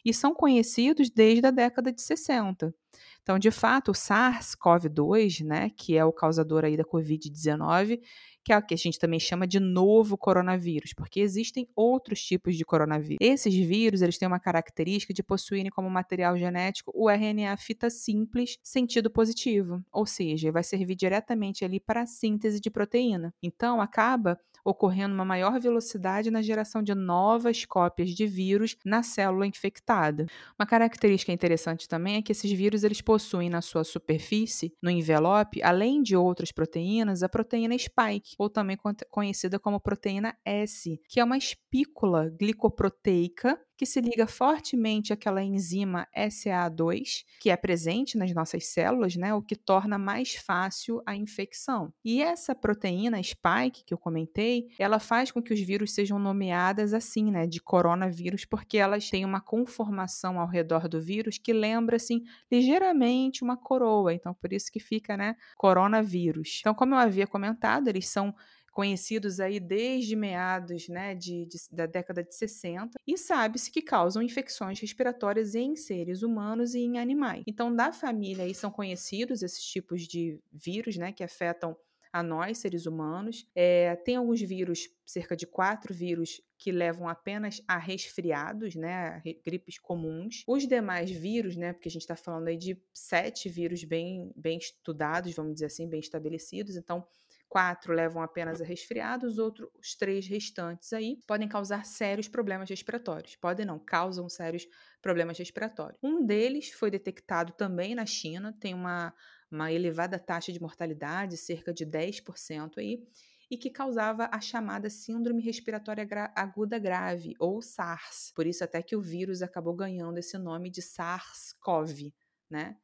e 0.06 0.14
são 0.14 0.34
conhecidos 0.34 1.10
desde 1.10 1.46
a 1.46 1.52
década 1.52 1.92
de 1.92 2.02
60. 2.02 2.74
Então, 3.22 3.38
de 3.38 3.52
fato, 3.52 3.92
o 3.92 3.94
SARS-CoV-2, 3.94 5.46
né, 5.46 5.70
que 5.78 5.96
é 5.96 6.04
o 6.04 6.12
causador 6.12 6.66
aí 6.66 6.76
da 6.76 6.84
COVID-19, 6.84 8.00
que 8.44 8.52
é 8.52 8.58
o 8.58 8.66
que 8.66 8.74
a 8.74 8.78
gente 8.78 8.98
também 8.98 9.20
chama 9.20 9.46
de 9.46 9.60
novo 9.60 10.18
coronavírus, 10.18 10.94
porque 10.94 11.20
existem 11.20 11.68
outros 11.76 12.20
tipos 12.24 12.56
de 12.58 12.66
coronavírus. 12.66 13.20
Esses 13.22 13.54
vírus, 13.54 14.02
eles 14.02 14.18
têm 14.18 14.28
uma 14.28 14.40
característica 14.40 15.14
de 15.14 15.22
possuírem 15.22 15.70
como 15.70 15.90
material 15.90 16.36
genético 16.36 16.92
o 16.96 17.08
RNA 17.08 17.56
fita 17.58 17.90
simples 17.92 18.58
sentido 18.64 19.12
positivo, 19.12 19.84
ou 19.92 20.08
seja, 20.08 20.52
vai 20.52 20.64
servir 20.64 20.96
diretamente 20.96 21.64
ali 21.64 21.80
para 21.80 22.02
a 22.02 22.08
síntese 22.08 22.60
de 22.60 22.72
proteína. 22.72 23.32
Então, 23.44 23.80
acaba 23.80 24.40
ocorrendo 24.64 25.14
uma 25.14 25.26
maior 25.26 25.60
velocidade 25.60 26.32
na 26.32 26.42
geração 26.42 26.82
de 26.82 26.94
novas 26.94 27.66
cópias 27.66 28.12
de 28.12 28.26
vírus 28.26 28.76
na 28.86 29.04
célula 29.04 29.48
infectada. 29.48 30.26
Uma 30.60 30.66
característica 30.66 31.32
interessante 31.32 31.88
também 31.88 32.16
é 32.16 32.22
que 32.22 32.32
esses 32.32 32.52
vírus 32.52 32.84
eles 32.84 33.02
possuem 33.02 33.50
na 33.50 33.62
sua 33.62 33.84
superfície, 33.84 34.74
no 34.82 34.90
envelope, 34.90 35.62
além 35.64 36.02
de 36.02 36.16
outras 36.16 36.52
proteínas, 36.52 37.24
a 37.24 37.30
proteína 37.30 37.78
spike, 37.78 38.36
ou 38.38 38.50
também 38.50 38.78
conhecida 39.10 39.60
como 39.60 39.80
proteína 39.80 40.36
S, 40.46 41.00
que 41.08 41.20
é 41.20 41.24
uma 41.24 41.38
espícula 41.38 42.30
glicoproteica 42.30 43.60
que 43.82 43.86
se 43.88 44.00
liga 44.00 44.28
fortemente 44.28 45.12
àquela 45.12 45.42
enzima 45.42 46.08
SA2, 46.16 47.26
que 47.40 47.50
é 47.50 47.58
presente 47.58 48.16
nas 48.16 48.32
nossas 48.32 48.68
células, 48.68 49.16
né, 49.16 49.34
o 49.34 49.42
que 49.42 49.56
torna 49.56 49.98
mais 49.98 50.36
fácil 50.36 51.02
a 51.04 51.16
infecção. 51.16 51.92
E 52.06 52.22
essa 52.22 52.54
proteína 52.54 53.18
spike 53.24 53.84
que 53.84 53.92
eu 53.92 53.98
comentei, 53.98 54.68
ela 54.78 55.00
faz 55.00 55.32
com 55.32 55.42
que 55.42 55.52
os 55.52 55.60
vírus 55.60 55.96
sejam 55.96 56.20
nomeadas 56.20 56.94
assim, 56.94 57.32
né, 57.32 57.48
de 57.48 57.60
coronavírus, 57.60 58.46
porque 58.46 58.78
elas 58.78 59.10
têm 59.10 59.26
uma 59.26 59.42
conformação 59.42 60.40
ao 60.40 60.48
redor 60.48 60.88
do 60.88 61.02
vírus 61.02 61.40
que 61.40 61.52
lembra 61.52 61.96
assim 61.96 62.22
ligeiramente 62.52 63.44
uma 63.44 63.58
coroa. 63.58 64.14
Então 64.14 64.32
por 64.32 64.54
isso 64.54 64.72
que 64.72 64.80
fica, 64.80 65.18
né, 65.18 65.36
coronavírus. 65.58 66.60
Então 66.60 66.76
como 66.76 66.94
eu 66.94 67.00
havia 67.00 67.26
comentado, 67.26 67.88
eles 67.88 68.08
são 68.08 68.32
conhecidos 68.72 69.40
aí 69.40 69.60
desde 69.60 70.16
meados 70.16 70.88
né, 70.88 71.14
de, 71.14 71.46
de, 71.46 71.58
da 71.72 71.86
década 71.86 72.24
de 72.24 72.34
60, 72.34 72.98
e 73.06 73.18
sabe-se 73.18 73.70
que 73.70 73.82
causam 73.82 74.22
infecções 74.22 74.80
respiratórias 74.80 75.56
em 75.56 75.76
seres 75.76 76.24
humanos 76.24 76.74
e 76.74 76.80
em 76.80 76.98
animais. 76.98 77.44
Então, 77.46 77.76
da 77.76 77.92
família 77.92 78.46
aí 78.46 78.56
são 78.56 78.72
conhecidos 78.72 79.44
esses 79.44 79.64
tipos 79.64 80.04
de 80.04 80.40
vírus 80.52 80.98
né, 80.98 81.12
que 81.12 81.24
afetam 81.24 81.76
a 82.14 82.22
nós, 82.22 82.58
seres 82.58 82.86
humanos. 82.86 83.48
É, 83.56 83.96
tem 83.96 84.16
alguns 84.16 84.42
vírus, 84.42 84.90
cerca 85.06 85.36
de 85.36 85.48
quatro 85.48 85.94
vírus, 85.94 86.42
que 86.58 86.72
levam 86.72 87.08
apenas 87.08 87.62
a 87.68 87.78
resfriados, 87.78 88.76
né, 88.76 89.22
gripes 89.44 89.80
comuns. 89.80 90.44
Os 90.46 90.68
demais 90.68 91.10
vírus, 91.10 91.56
né, 91.56 91.74
porque 91.74 91.88
a 91.88 91.92
gente 91.92 92.02
está 92.02 92.16
falando 92.16 92.48
aí 92.48 92.58
de 92.58 92.78
sete 92.94 93.50
vírus 93.50 93.84
bem, 93.84 94.32
bem 94.36 94.58
estudados, 94.58 95.34
vamos 95.34 95.54
dizer 95.54 95.68
assim, 95.68 95.88
bem 95.88 96.00
estabelecidos. 96.00 96.76
Então, 96.76 97.06
quatro 97.52 97.94
levam 97.94 98.22
apenas 98.22 98.62
a 98.62 98.64
resfriado, 98.64 99.28
os 99.28 99.38
outros 99.38 99.94
três 100.00 100.26
restantes 100.26 100.94
aí 100.94 101.20
podem 101.28 101.50
causar 101.50 101.86
sérios 101.86 102.30
problemas 102.30 102.70
respiratórios. 102.70 103.36
Podem 103.36 103.66
não, 103.66 103.78
causam 103.78 104.30
sérios 104.30 104.66
problemas 105.02 105.38
respiratórios. 105.38 106.00
Um 106.02 106.26
deles 106.26 106.72
foi 106.72 106.90
detectado 106.90 107.52
também 107.52 107.94
na 107.94 108.06
China, 108.06 108.56
tem 108.58 108.74
uma, 108.74 109.14
uma 109.52 109.70
elevada 109.70 110.18
taxa 110.18 110.54
de 110.54 110.62
mortalidade, 110.62 111.36
cerca 111.36 111.74
de 111.74 111.86
10% 111.86 112.78
aí, 112.78 113.06
e 113.50 113.58
que 113.58 113.70
causava 113.70 114.30
a 114.32 114.40
chamada 114.40 114.90
Síndrome 114.90 115.44
Respiratória 115.44 116.06
Gra 116.06 116.32
Aguda 116.34 116.80
Grave, 116.80 117.36
ou 117.38 117.62
SARS. 117.62 118.32
Por 118.34 118.48
isso 118.48 118.64
até 118.64 118.82
que 118.82 118.96
o 118.96 119.02
vírus 119.02 119.42
acabou 119.42 119.76
ganhando 119.76 120.18
esse 120.18 120.38
nome 120.38 120.70
de 120.70 120.82
SARS-CoV, 120.82 122.14
né? 122.50 122.78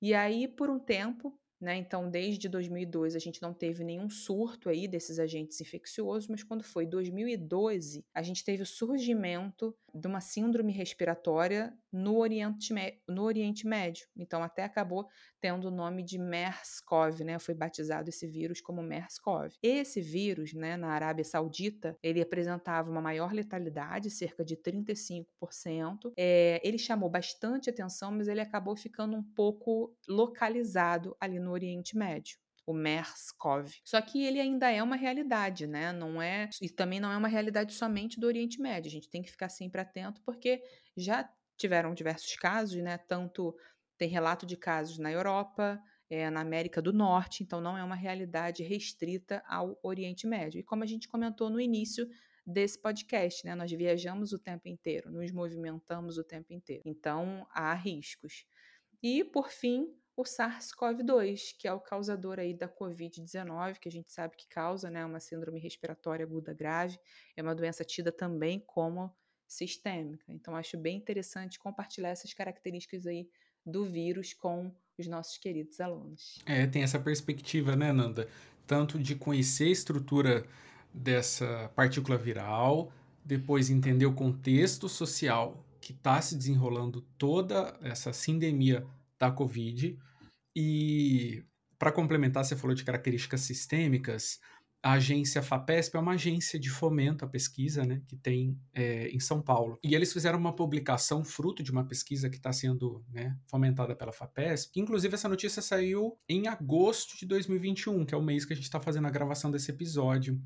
E 0.00 0.14
aí, 0.14 0.48
por 0.48 0.70
um 0.70 0.78
tempo, 0.78 1.38
né? 1.60 1.76
Então, 1.76 2.08
desde 2.08 2.48
2002 2.48 3.16
a 3.16 3.18
gente 3.18 3.42
não 3.42 3.52
teve 3.52 3.82
nenhum 3.82 4.08
surto 4.08 4.68
aí 4.68 4.86
desses 4.86 5.18
agentes 5.18 5.60
infecciosos, 5.60 6.28
mas 6.28 6.42
quando 6.42 6.62
foi 6.62 6.86
2012 6.86 8.04
a 8.14 8.22
gente 8.22 8.44
teve 8.44 8.62
o 8.62 8.66
surgimento 8.66 9.76
de 9.92 10.06
uma 10.06 10.20
síndrome 10.20 10.72
respiratória 10.72 11.76
no 11.92 12.18
Oriente, 12.18 12.72
no 13.08 13.22
Oriente 13.22 13.66
Médio. 13.66 14.06
Então, 14.16 14.42
até 14.42 14.62
acabou 14.62 15.08
tendo 15.40 15.68
o 15.68 15.70
nome 15.70 16.02
de 16.02 16.18
MERS-CoV, 16.18 17.24
né? 17.24 17.38
Foi 17.38 17.54
batizado 17.54 18.08
esse 18.08 18.26
vírus 18.26 18.60
como 18.60 18.82
MERS-CoV. 18.82 19.54
Esse 19.62 20.00
vírus, 20.00 20.52
né, 20.52 20.76
na 20.76 20.88
Arábia 20.88 21.24
Saudita, 21.24 21.96
ele 22.02 22.20
apresentava 22.20 22.90
uma 22.90 23.00
maior 23.00 23.32
letalidade, 23.32 24.10
cerca 24.10 24.44
de 24.44 24.56
35%. 24.56 26.12
É, 26.16 26.60
ele 26.64 26.78
chamou 26.78 27.08
bastante 27.08 27.70
atenção, 27.70 28.12
mas 28.12 28.28
ele 28.28 28.40
acabou 28.40 28.76
ficando 28.76 29.16
um 29.16 29.22
pouco 29.22 29.94
localizado 30.08 31.16
ali 31.20 31.38
no 31.38 31.50
Oriente 31.50 31.96
Médio 31.96 32.38
o 32.68 32.74
MERS-CoV. 32.74 33.80
Só 33.82 33.98
que 34.02 34.22
ele 34.22 34.38
ainda 34.38 34.70
é 34.70 34.82
uma 34.82 34.94
realidade, 34.94 35.66
né? 35.66 35.90
Não 35.90 36.20
é 36.20 36.50
e 36.60 36.68
também 36.68 37.00
não 37.00 37.10
é 37.10 37.16
uma 37.16 37.26
realidade 37.26 37.72
somente 37.72 38.20
do 38.20 38.26
Oriente 38.26 38.60
Médio. 38.60 38.90
A 38.90 38.92
gente 38.92 39.08
tem 39.08 39.22
que 39.22 39.30
ficar 39.30 39.48
sempre 39.48 39.80
atento 39.80 40.20
porque 40.22 40.62
já 40.94 41.26
tiveram 41.56 41.94
diversos 41.94 42.36
casos, 42.36 42.80
né? 42.82 42.98
Tanto 42.98 43.56
tem 43.98 44.08
relato 44.08 44.46
de 44.46 44.56
casos 44.56 44.96
na 44.96 45.10
Europa, 45.10 45.82
é, 46.08 46.30
na 46.30 46.40
América 46.40 46.80
do 46.80 46.92
Norte, 46.92 47.42
então 47.42 47.60
não 47.60 47.76
é 47.76 47.84
uma 47.84 47.94
realidade 47.94 48.62
restrita 48.62 49.42
ao 49.46 49.78
Oriente 49.82 50.26
Médio. 50.26 50.60
E 50.60 50.62
como 50.62 50.84
a 50.84 50.86
gente 50.86 51.08
comentou 51.08 51.50
no 51.50 51.60
início 51.60 52.08
desse 52.46 52.80
podcast, 52.80 53.44
né? 53.44 53.54
Nós 53.54 53.70
viajamos 53.70 54.32
o 54.32 54.38
tempo 54.38 54.68
inteiro, 54.68 55.10
nos 55.10 55.30
movimentamos 55.30 56.16
o 56.16 56.24
tempo 56.24 56.52
inteiro. 56.52 56.82
Então 56.86 57.46
há 57.50 57.74
riscos. 57.74 58.46
E 59.02 59.22
por 59.22 59.50
fim, 59.50 59.94
o 60.16 60.22
SARS-CoV-2, 60.22 61.54
que 61.58 61.68
é 61.68 61.72
o 61.72 61.78
causador 61.78 62.40
aí 62.40 62.54
da 62.54 62.68
COVID-19, 62.68 63.78
que 63.78 63.88
a 63.88 63.92
gente 63.92 64.10
sabe 64.10 64.34
que 64.34 64.48
causa 64.48 64.90
né, 64.90 65.04
uma 65.04 65.20
síndrome 65.20 65.60
respiratória 65.60 66.24
aguda 66.24 66.54
grave, 66.54 66.98
é 67.36 67.42
uma 67.42 67.54
doença 67.54 67.84
tida 67.84 68.10
também 68.10 68.58
como 68.60 69.14
sistêmica. 69.46 70.24
Então, 70.28 70.56
acho 70.56 70.76
bem 70.76 70.96
interessante 70.96 71.58
compartilhar 71.58 72.08
essas 72.08 72.34
características 72.34 73.06
aí 73.06 73.28
do 73.64 73.84
vírus 73.84 74.32
com 74.32 74.72
os 74.98 75.06
nossos 75.06 75.38
queridos 75.38 75.80
alunos. 75.80 76.38
É, 76.44 76.66
tem 76.66 76.82
essa 76.82 76.98
perspectiva, 76.98 77.76
né, 77.76 77.92
Nanda? 77.92 78.28
Tanto 78.66 78.98
de 78.98 79.14
conhecer 79.14 79.64
a 79.64 79.72
estrutura 79.72 80.46
dessa 80.92 81.70
partícula 81.74 82.16
viral, 82.16 82.92
depois 83.24 83.70
entender 83.70 84.06
o 84.06 84.14
contexto 84.14 84.88
social 84.88 85.64
que 85.80 85.92
está 85.92 86.20
se 86.20 86.36
desenrolando 86.36 87.02
toda 87.16 87.78
essa 87.82 88.12
sindemia 88.12 88.86
da 89.18 89.30
Covid. 89.30 89.98
E 90.56 91.44
para 91.78 91.92
complementar, 91.92 92.44
você 92.44 92.56
falou 92.56 92.74
de 92.74 92.84
características 92.84 93.42
sistêmicas. 93.42 94.40
A 94.82 94.92
agência 94.92 95.42
FAPESP 95.42 95.96
é 95.96 96.00
uma 96.00 96.12
agência 96.12 96.58
de 96.58 96.70
fomento 96.70 97.24
à 97.24 97.28
pesquisa, 97.28 97.84
né, 97.84 98.00
que 98.06 98.16
tem 98.16 98.56
é, 98.72 99.08
em 99.08 99.18
São 99.18 99.42
Paulo. 99.42 99.78
E 99.82 99.94
eles 99.94 100.12
fizeram 100.12 100.38
uma 100.38 100.54
publicação 100.54 101.24
fruto 101.24 101.62
de 101.62 101.72
uma 101.72 101.84
pesquisa 101.84 102.30
que 102.30 102.36
está 102.36 102.52
sendo 102.52 103.04
né, 103.10 103.36
fomentada 103.46 103.96
pela 103.96 104.12
FAPESP. 104.12 104.78
Inclusive, 104.80 105.14
essa 105.14 105.28
notícia 105.28 105.60
saiu 105.60 106.16
em 106.28 106.46
agosto 106.46 107.16
de 107.18 107.26
2021, 107.26 108.04
que 108.04 108.14
é 108.14 108.16
o 108.18 108.22
mês 108.22 108.44
que 108.44 108.52
a 108.52 108.56
gente 108.56 108.66
está 108.66 108.80
fazendo 108.80 109.06
a 109.06 109.10
gravação 109.10 109.50
desse 109.50 109.70
episódio 109.70 110.40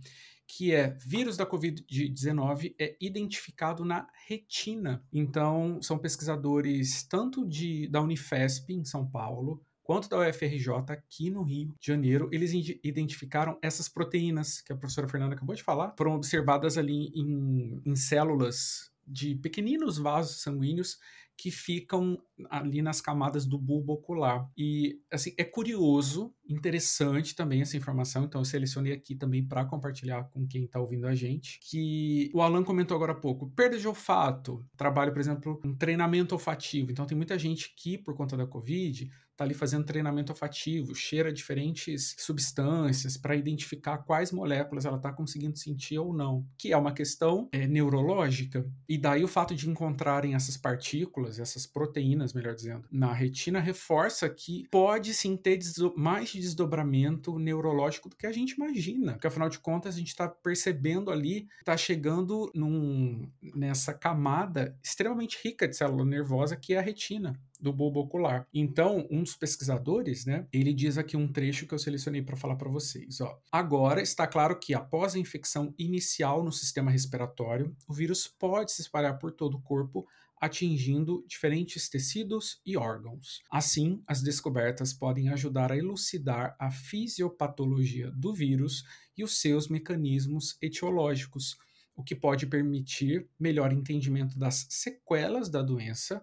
que 0.46 0.72
é 0.72 0.90
vírus 1.00 1.36
da 1.36 1.46
Covid-19 1.46 2.74
é 2.78 2.96
identificado 3.00 3.84
na 3.84 4.06
retina. 4.26 5.02
Então, 5.12 5.80
são 5.80 5.98
pesquisadores 5.98 7.04
tanto 7.04 7.46
de, 7.46 7.88
da 7.88 8.02
Unifesp, 8.02 8.72
em 8.72 8.84
São 8.84 9.08
Paulo, 9.08 9.64
quanto 9.82 10.08
da 10.08 10.18
UFRJ 10.18 10.68
aqui 10.88 11.30
no 11.30 11.42
Rio 11.42 11.74
de 11.78 11.86
Janeiro, 11.86 12.28
eles 12.32 12.52
identificaram 12.82 13.58
essas 13.62 13.88
proteínas 13.88 14.60
que 14.60 14.72
a 14.72 14.76
professora 14.76 15.08
Fernanda 15.08 15.34
acabou 15.34 15.54
de 15.54 15.62
falar, 15.62 15.94
foram 15.96 16.14
observadas 16.14 16.78
ali 16.78 17.10
em, 17.14 17.82
em 17.84 17.96
células 17.96 18.90
de 19.06 19.34
pequeninos 19.34 19.98
vasos 19.98 20.42
sanguíneos 20.42 20.98
que 21.36 21.50
ficam 21.50 22.22
ali 22.50 22.82
nas 22.82 23.00
camadas 23.00 23.46
do 23.46 23.58
bulbo 23.58 23.94
ocular. 23.94 24.48
E 24.56 25.00
assim, 25.10 25.32
é 25.36 25.44
curioso, 25.44 26.32
interessante 26.48 27.34
também 27.34 27.62
essa 27.62 27.76
informação, 27.76 28.24
então 28.24 28.40
eu 28.40 28.44
selecionei 28.44 28.92
aqui 28.92 29.14
também 29.14 29.44
para 29.44 29.64
compartilhar 29.64 30.24
com 30.24 30.46
quem 30.46 30.64
está 30.64 30.78
ouvindo 30.78 31.06
a 31.06 31.14
gente, 31.14 31.58
que 31.60 32.30
o 32.34 32.40
Alan 32.40 32.62
comentou 32.62 32.94
agora 32.94 33.12
há 33.12 33.16
pouco, 33.16 33.50
perda 33.50 33.78
de 33.78 33.88
olfato, 33.88 34.64
trabalho, 34.76 35.12
por 35.12 35.20
exemplo, 35.20 35.60
um 35.64 35.74
treinamento 35.74 36.34
olfativo. 36.34 36.92
Então 36.92 37.06
tem 37.06 37.16
muita 37.16 37.38
gente 37.38 37.74
que 37.76 37.98
por 37.98 38.14
conta 38.14 38.36
da 38.36 38.46
COVID 38.46 39.10
está 39.32 39.44
ali 39.44 39.54
fazendo 39.54 39.84
treinamento 39.84 40.32
olfativo, 40.32 40.94
cheira 40.94 41.32
diferentes 41.32 42.14
substâncias 42.18 43.16
para 43.16 43.34
identificar 43.34 43.98
quais 43.98 44.30
moléculas 44.30 44.84
ela 44.84 44.96
está 44.96 45.12
conseguindo 45.12 45.58
sentir 45.58 45.98
ou 45.98 46.12
não, 46.12 46.46
que 46.56 46.72
é 46.72 46.76
uma 46.76 46.92
questão 46.92 47.48
é, 47.52 47.66
neurológica. 47.66 48.64
E 48.88 48.96
daí 48.96 49.24
o 49.24 49.28
fato 49.28 49.54
de 49.54 49.68
encontrarem 49.68 50.34
essas 50.34 50.56
partículas, 50.56 51.38
essas 51.38 51.66
proteínas, 51.66 52.32
melhor 52.32 52.54
dizendo, 52.54 52.84
na 52.90 53.12
retina 53.12 53.60
reforça 53.60 54.28
que 54.28 54.66
pode 54.70 55.14
sim 55.14 55.36
ter 55.36 55.58
mais 55.96 56.32
desdobramento 56.32 57.38
neurológico 57.38 58.08
do 58.08 58.16
que 58.16 58.26
a 58.26 58.32
gente 58.32 58.52
imagina. 58.52 59.12
Porque 59.12 59.26
afinal 59.26 59.48
de 59.48 59.58
contas 59.58 59.94
a 59.94 59.98
gente 59.98 60.08
está 60.08 60.28
percebendo 60.28 61.10
ali, 61.10 61.48
está 61.58 61.76
chegando 61.76 62.50
num, 62.54 63.30
nessa 63.54 63.94
camada 63.94 64.76
extremamente 64.82 65.38
rica 65.42 65.66
de 65.66 65.76
célula 65.76 66.04
nervosa 66.04 66.56
que 66.56 66.74
é 66.74 66.78
a 66.78 66.82
retina. 66.82 67.38
Do 67.62 67.72
bulbo 67.72 68.00
ocular. 68.00 68.46
Então, 68.52 69.06
um 69.08 69.22
dos 69.22 69.36
pesquisadores, 69.36 70.26
né, 70.26 70.46
ele 70.52 70.74
diz 70.74 70.98
aqui 70.98 71.16
um 71.16 71.28
trecho 71.28 71.66
que 71.66 71.72
eu 71.72 71.78
selecionei 71.78 72.20
para 72.20 72.36
falar 72.36 72.56
para 72.56 72.68
vocês. 72.68 73.20
Ó. 73.20 73.38
Agora 73.52 74.02
está 74.02 74.26
claro 74.26 74.58
que 74.58 74.74
após 74.74 75.14
a 75.14 75.18
infecção 75.18 75.72
inicial 75.78 76.42
no 76.42 76.50
sistema 76.50 76.90
respiratório, 76.90 77.74
o 77.86 77.94
vírus 77.94 78.26
pode 78.26 78.72
se 78.72 78.82
espalhar 78.82 79.16
por 79.18 79.30
todo 79.30 79.56
o 79.56 79.62
corpo 79.62 80.04
atingindo 80.40 81.24
diferentes 81.28 81.88
tecidos 81.88 82.60
e 82.66 82.76
órgãos. 82.76 83.40
Assim, 83.48 84.02
as 84.08 84.20
descobertas 84.20 84.92
podem 84.92 85.28
ajudar 85.28 85.70
a 85.70 85.76
elucidar 85.76 86.56
a 86.58 86.68
fisiopatologia 86.68 88.10
do 88.10 88.34
vírus 88.34 88.82
e 89.16 89.22
os 89.22 89.40
seus 89.40 89.68
mecanismos 89.68 90.58
etiológicos, 90.60 91.56
o 91.94 92.02
que 92.02 92.16
pode 92.16 92.46
permitir 92.46 93.28
melhor 93.38 93.72
entendimento 93.72 94.36
das 94.36 94.66
sequelas 94.68 95.48
da 95.48 95.62
doença 95.62 96.20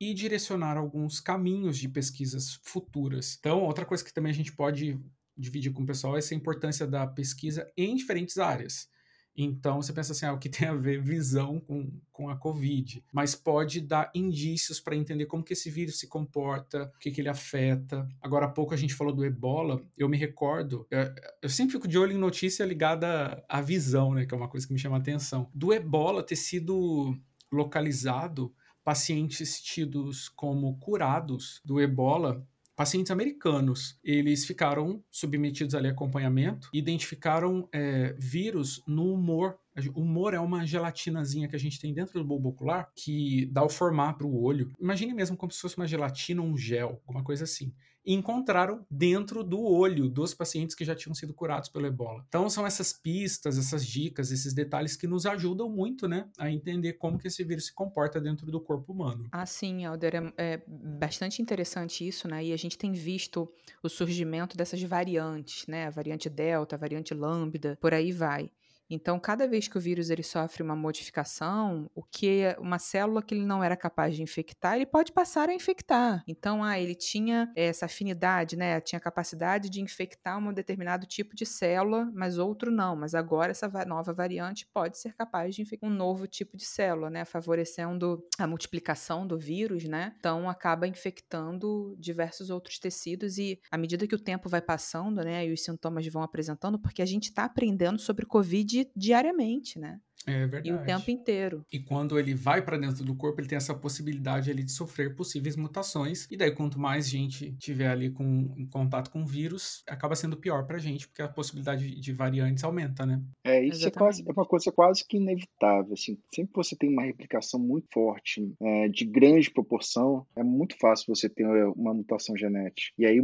e 0.00 0.12
direcionar 0.12 0.76
alguns 0.76 1.20
caminhos 1.20 1.78
de 1.78 1.88
pesquisas 1.88 2.60
futuras. 2.62 3.36
Então, 3.38 3.62
outra 3.62 3.84
coisa 3.84 4.04
que 4.04 4.12
também 4.12 4.30
a 4.30 4.34
gente 4.34 4.52
pode 4.52 4.98
dividir 5.36 5.72
com 5.72 5.82
o 5.82 5.86
pessoal 5.86 6.16
é 6.16 6.18
essa 6.18 6.34
importância 6.34 6.86
da 6.86 7.06
pesquisa 7.06 7.70
em 7.76 7.96
diferentes 7.96 8.38
áreas. 8.38 8.88
Então 9.36 9.82
você 9.82 9.92
pensa 9.92 10.12
assim, 10.12 10.26
ah, 10.26 10.32
o 10.32 10.38
que 10.38 10.48
tem 10.48 10.68
a 10.68 10.74
ver 10.74 11.02
visão 11.02 11.58
com, 11.58 11.90
com 12.12 12.28
a 12.28 12.36
Covid? 12.36 13.04
Mas 13.12 13.34
pode 13.34 13.80
dar 13.80 14.10
indícios 14.14 14.80
para 14.80 14.94
entender 14.94 15.26
como 15.26 15.42
que 15.42 15.52
esse 15.52 15.70
vírus 15.70 15.98
se 15.98 16.06
comporta, 16.06 16.92
o 16.94 16.98
que, 16.98 17.10
que 17.10 17.20
ele 17.20 17.28
afeta. 17.28 18.08
Agora 18.22 18.46
há 18.46 18.50
pouco 18.50 18.72
a 18.72 18.76
gente 18.76 18.94
falou 18.94 19.12
do 19.12 19.24
ebola, 19.24 19.84
eu 19.98 20.08
me 20.08 20.16
recordo, 20.16 20.86
eu, 20.90 21.00
eu 21.42 21.48
sempre 21.48 21.72
fico 21.72 21.88
de 21.88 21.98
olho 21.98 22.12
em 22.12 22.18
notícia 22.18 22.64
ligada 22.64 23.44
à 23.48 23.60
visão, 23.60 24.14
né? 24.14 24.24
Que 24.24 24.34
é 24.34 24.36
uma 24.36 24.48
coisa 24.48 24.66
que 24.66 24.72
me 24.72 24.78
chama 24.78 24.96
a 24.96 25.00
atenção. 25.00 25.50
Do 25.52 25.72
ebola 25.72 26.22
ter 26.22 26.36
sido 26.36 27.16
localizado 27.50 28.54
pacientes 28.84 29.60
tidos 29.60 30.28
como 30.28 30.78
curados 30.78 31.60
do 31.64 31.80
ebola 31.80 32.46
pacientes 32.76 33.10
americanos. 33.10 33.98
Eles 34.04 34.44
ficaram 34.44 35.02
submetidos 35.10 35.74
ali 35.74 35.88
a 35.88 35.92
acompanhamento, 35.92 36.68
identificaram 36.72 37.68
é, 37.72 38.14
vírus 38.18 38.82
no 38.86 39.12
humor 39.12 39.58
o 39.94 40.00
humor 40.00 40.34
é 40.34 40.40
uma 40.40 40.66
gelatinazinha 40.66 41.48
que 41.48 41.56
a 41.56 41.58
gente 41.58 41.80
tem 41.80 41.92
dentro 41.92 42.18
do 42.18 42.24
bulbo 42.24 42.50
ocular 42.50 42.90
que 42.94 43.46
dá 43.46 43.62
o 43.62 43.68
formato 43.68 44.18
para 44.18 44.26
o 44.26 44.42
olho. 44.42 44.72
Imagine 44.80 45.12
mesmo 45.14 45.36
como 45.36 45.50
se 45.50 45.60
fosse 45.60 45.76
uma 45.76 45.86
gelatina 45.86 46.42
um 46.42 46.56
gel, 46.56 47.00
alguma 47.06 47.24
coisa 47.24 47.44
assim. 47.44 47.72
E 48.06 48.12
encontraram 48.12 48.84
dentro 48.90 49.42
do 49.42 49.60
olho 49.62 50.10
dos 50.10 50.34
pacientes 50.34 50.76
que 50.76 50.84
já 50.84 50.94
tinham 50.94 51.14
sido 51.14 51.32
curados 51.32 51.70
pelo 51.70 51.86
ebola. 51.86 52.22
Então 52.28 52.50
são 52.50 52.66
essas 52.66 52.92
pistas, 52.92 53.56
essas 53.56 53.86
dicas, 53.86 54.30
esses 54.30 54.52
detalhes 54.52 54.94
que 54.94 55.06
nos 55.06 55.24
ajudam 55.24 55.70
muito, 55.70 56.06
né, 56.06 56.28
a 56.38 56.50
entender 56.50 56.94
como 56.94 57.18
que 57.18 57.28
esse 57.28 57.42
vírus 57.42 57.66
se 57.66 57.74
comporta 57.74 58.20
dentro 58.20 58.50
do 58.50 58.60
corpo 58.60 58.92
humano. 58.92 59.26
Ah, 59.32 59.46
sim, 59.46 59.86
Alder, 59.86 60.16
é, 60.16 60.32
é 60.36 60.62
bastante 60.66 61.40
interessante 61.40 62.06
isso, 62.06 62.28
né? 62.28 62.44
E 62.44 62.52
a 62.52 62.58
gente 62.58 62.76
tem 62.76 62.92
visto 62.92 63.50
o 63.82 63.88
surgimento 63.88 64.54
dessas 64.54 64.82
variantes, 64.82 65.66
né? 65.66 65.86
A 65.86 65.90
variante 65.90 66.28
delta, 66.28 66.76
a 66.76 66.78
variante 66.78 67.14
lambda, 67.14 67.78
por 67.80 67.94
aí 67.94 68.12
vai. 68.12 68.50
Então, 68.88 69.18
cada 69.18 69.46
vez 69.46 69.66
que 69.68 69.78
o 69.78 69.80
vírus 69.80 70.10
ele 70.10 70.22
sofre 70.22 70.62
uma 70.62 70.76
modificação, 70.76 71.90
o 71.94 72.02
que 72.02 72.40
é 72.40 72.56
uma 72.58 72.78
célula 72.78 73.22
que 73.22 73.34
ele 73.34 73.44
não 73.44 73.62
era 73.62 73.76
capaz 73.76 74.14
de 74.14 74.22
infectar, 74.22 74.76
ele 74.76 74.86
pode 74.86 75.12
passar 75.12 75.48
a 75.48 75.54
infectar. 75.54 76.22
Então, 76.26 76.62
ah, 76.62 76.78
ele 76.78 76.94
tinha 76.94 77.50
essa 77.56 77.86
afinidade, 77.86 78.56
né? 78.56 78.80
Tinha 78.80 79.00
capacidade 79.00 79.70
de 79.70 79.80
infectar 79.80 80.38
um 80.38 80.52
determinado 80.52 81.06
tipo 81.06 81.34
de 81.34 81.46
célula, 81.46 82.10
mas 82.14 82.38
outro 82.38 82.70
não. 82.70 82.94
Mas 82.96 83.14
agora 83.14 83.50
essa 83.50 83.68
nova 83.86 84.12
variante 84.12 84.66
pode 84.72 84.98
ser 84.98 85.14
capaz 85.14 85.54
de 85.54 85.62
infectar 85.62 85.88
um 85.88 85.92
novo 85.92 86.26
tipo 86.26 86.56
de 86.56 86.64
célula, 86.64 87.10
né? 87.10 87.24
Favorecendo 87.24 88.22
a 88.38 88.46
multiplicação 88.46 89.26
do 89.26 89.38
vírus, 89.38 89.84
né? 89.84 90.14
Então, 90.18 90.48
acaba 90.48 90.86
infectando 90.86 91.96
diversos 91.98 92.50
outros 92.50 92.78
tecidos 92.78 93.38
e 93.38 93.58
à 93.70 93.78
medida 93.78 94.06
que 94.06 94.14
o 94.14 94.18
tempo 94.18 94.48
vai 94.48 94.60
passando, 94.60 95.22
né? 95.22 95.46
E 95.46 95.52
os 95.52 95.62
sintomas 95.62 96.06
vão 96.06 96.22
apresentando, 96.22 96.78
porque 96.78 97.02
a 97.02 97.06
gente 97.06 97.24
está 97.24 97.44
aprendendo 97.44 97.98
sobre 97.98 98.26
Covid 98.26 98.73
diariamente, 98.96 99.78
né? 99.78 100.00
É 100.26 100.46
verdade. 100.46 100.70
E 100.70 100.72
o 100.72 100.84
tempo 100.84 101.10
inteiro. 101.10 101.64
E 101.72 101.78
quando 101.78 102.18
ele 102.18 102.34
vai 102.34 102.62
para 102.62 102.76
dentro 102.76 103.04
do 103.04 103.14
corpo, 103.14 103.40
ele 103.40 103.48
tem 103.48 103.56
essa 103.56 103.74
possibilidade 103.74 104.50
ali 104.50 104.62
de 104.62 104.72
sofrer 104.72 105.14
possíveis 105.14 105.56
mutações. 105.56 106.26
E 106.30 106.36
daí, 106.36 106.50
quanto 106.50 106.78
mais 106.78 107.08
gente 107.08 107.52
tiver 107.52 107.88
ali 107.88 108.10
com 108.10 108.52
em 108.56 108.66
contato 108.66 109.10
com 109.10 109.22
o 109.22 109.26
vírus, 109.26 109.82
acaba 109.86 110.14
sendo 110.14 110.36
pior 110.36 110.66
pra 110.66 110.78
gente, 110.78 111.06
porque 111.08 111.22
a 111.22 111.28
possibilidade 111.28 112.00
de 112.00 112.12
variantes 112.12 112.64
aumenta, 112.64 113.04
né? 113.04 113.22
É, 113.42 113.62
isso 113.62 113.86
é, 113.86 113.90
quase, 113.90 114.24
é 114.26 114.32
uma 114.32 114.46
coisa 114.46 114.72
quase 114.72 115.04
que 115.06 115.16
inevitável. 115.16 115.92
Assim, 115.92 116.18
sempre 116.34 116.52
que 116.52 116.56
você 116.56 116.76
tem 116.76 116.90
uma 116.90 117.02
replicação 117.02 117.60
muito 117.60 117.86
forte, 117.92 118.52
é, 118.60 118.88
de 118.88 119.04
grande 119.04 119.50
proporção, 119.50 120.26
é 120.36 120.42
muito 120.42 120.76
fácil 120.78 121.14
você 121.14 121.28
ter 121.28 121.46
uma 121.76 121.92
mutação 121.92 122.36
genética. 122.36 122.92
E 122.98 123.06
aí, 123.06 123.20